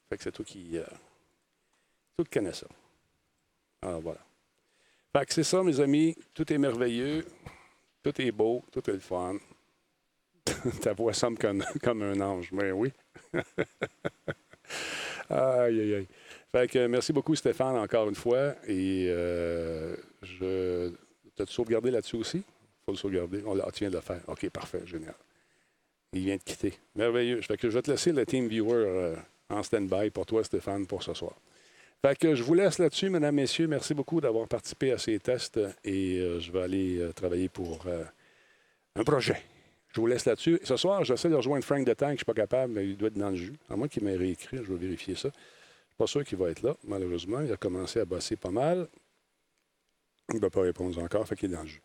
[0.10, 0.78] Fait que c'est toi qui.
[0.78, 0.84] Euh,
[2.18, 2.68] toi qui connais ça.
[3.82, 4.20] Alors, voilà.
[5.16, 6.16] Fait que c'est ça, mes amis.
[6.34, 7.26] Tout est merveilleux.
[8.04, 8.64] Tout est beau.
[8.72, 9.38] Tout est le fun.
[10.82, 12.52] Ta voix semble comme, comme un ange.
[12.52, 12.92] Mais oui.
[15.30, 16.08] aïe, aïe, aïe.
[16.56, 18.54] Fait que merci beaucoup, Stéphane, encore une fois.
[18.68, 20.92] Et euh, je.
[21.36, 22.44] T'as-tu sauvegardé là-dessus aussi?
[22.86, 23.42] faut le sauvegarder.
[23.46, 24.22] On ah, tu viens de le faire.
[24.28, 25.16] OK, parfait, génial.
[26.14, 26.74] Il vient de quitter.
[26.96, 27.42] Merveilleux.
[27.42, 29.16] Fait que je vais te laisser le Team Viewer euh,
[29.50, 31.34] en stand-by pour toi, Stéphane, pour ce soir.
[32.06, 33.68] Fait que je vous laisse là-dessus, mesdames, messieurs.
[33.68, 37.86] Merci beaucoup d'avoir participé à ces tests et euh, je vais aller euh, travailler pour
[38.96, 39.42] un projet.
[39.96, 40.60] Je vous laisse là-dessus.
[40.64, 42.10] Ce soir, j'essaie de rejoindre Frank de Tank.
[42.10, 43.54] Je ne suis pas capable, mais il doit être dans le jus.
[43.70, 45.30] À moins qu'il m'ait réécrit, je vais vérifier ça.
[45.98, 47.42] Pas sûr qu'il va être là, malheureusement.
[47.42, 48.88] Il a commencé à bosser pas mal.
[50.30, 51.82] Il ne va pas répondre encore, fait qu'il est dans le jus.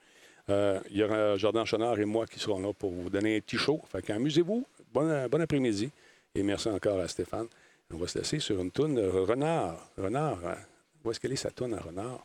[0.50, 3.40] Euh, il y aura Jordan Chenard et moi qui serons là pour vous donner un
[3.40, 3.82] petit show.
[3.90, 4.64] Fait qu'amusez-vous.
[4.92, 5.90] Bon, bon après-midi.
[6.34, 7.48] Et merci encore à Stéphane.
[7.90, 9.90] On va se laisser sur une toune de Renard.
[9.96, 10.56] Renard, hein?
[11.04, 12.24] où est-ce qu'elle est sa toune à Renard?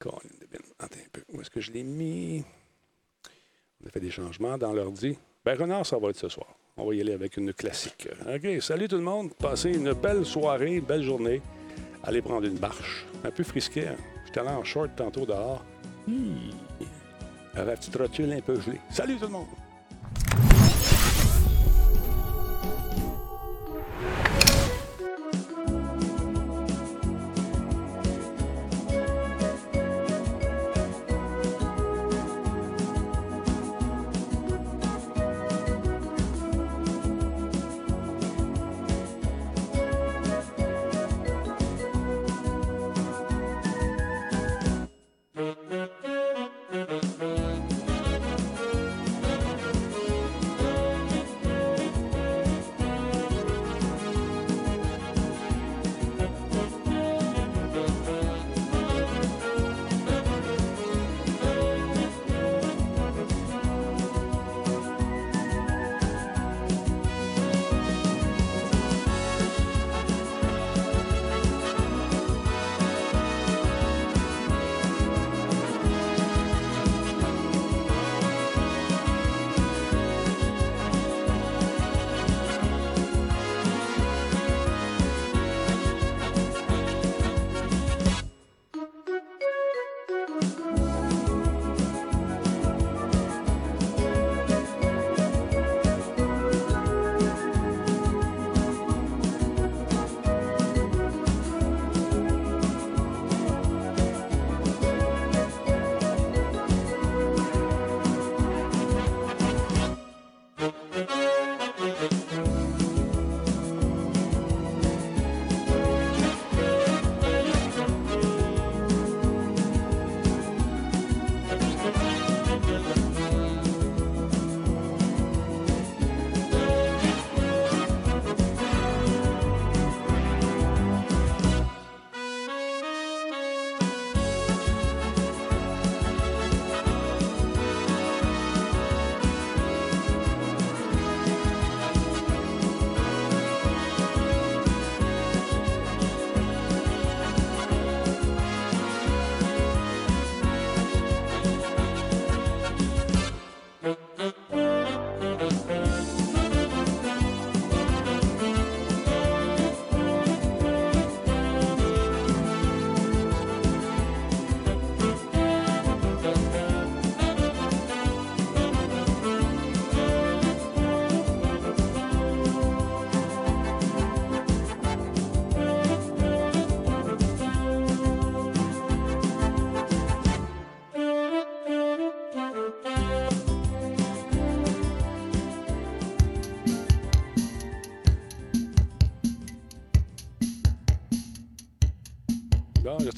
[0.00, 0.18] Attends
[0.80, 1.22] un peu.
[1.28, 2.42] Où est-ce que je l'ai mis?
[3.82, 5.18] On a fait des changements dans l'ordi.
[5.44, 6.54] Ben, Renard, ça va être ce soir.
[6.80, 8.08] On va y aller avec une classique.
[8.26, 9.34] OK, salut tout le monde.
[9.34, 11.42] Passez une belle soirée, une belle journée.
[12.02, 13.04] Allez prendre une marche.
[13.22, 13.88] Un peu frisqué.
[13.88, 13.96] Hein?
[14.24, 15.62] J'étais allé en short tantôt dehors.
[16.08, 16.54] Hi.
[17.54, 18.80] Avec la petite rotule un peu gelée.
[18.90, 20.49] Salut tout le monde!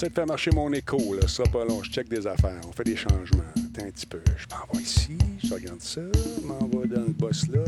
[0.03, 1.29] De faire marcher mon écho, là.
[1.29, 1.81] Ça, pas long.
[1.85, 2.61] Je check des affaires.
[2.69, 3.45] On fait des changements.
[3.55, 4.19] Attends un petit peu.
[4.37, 5.16] Je m'en vais ici.
[5.45, 6.01] Je regarde ça.
[6.43, 7.61] Je m'en vais dans le boss là.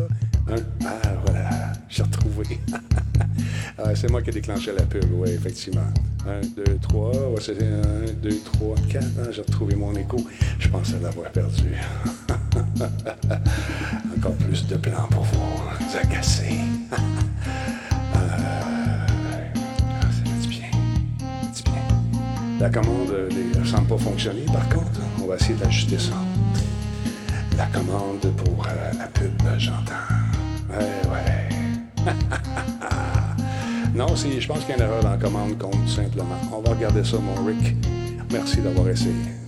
[0.48, 0.56] Un.
[0.85, 1.73] Ah, voilà.
[1.89, 2.59] J'ai retrouvé.
[3.78, 5.86] ah, c'est moi qui ai déclenché la pub, oui, effectivement.
[6.27, 7.12] Un, deux, trois.
[7.12, 9.06] Ouais, c'est un, deux, trois, quatre.
[9.20, 10.16] Ah, J'ai retrouvé mon écho.
[10.59, 11.70] Je pensais l'avoir perdu.
[14.16, 16.59] Encore plus de plans pour vous agacer.
[22.64, 23.28] La commande euh,
[23.58, 24.98] ne semble pas fonctionner, par contre.
[25.22, 26.14] On va essayer d'ajuster ça.
[27.58, 29.92] La commande pour euh, la pub, j'entends.
[30.70, 32.10] Ouais, ouais.
[33.94, 36.40] non, je pense qu'il y a une erreur dans la commande compte, simplement.
[36.56, 37.76] On va regarder ça, mon Rick.
[38.32, 39.43] Merci d'avoir essayé.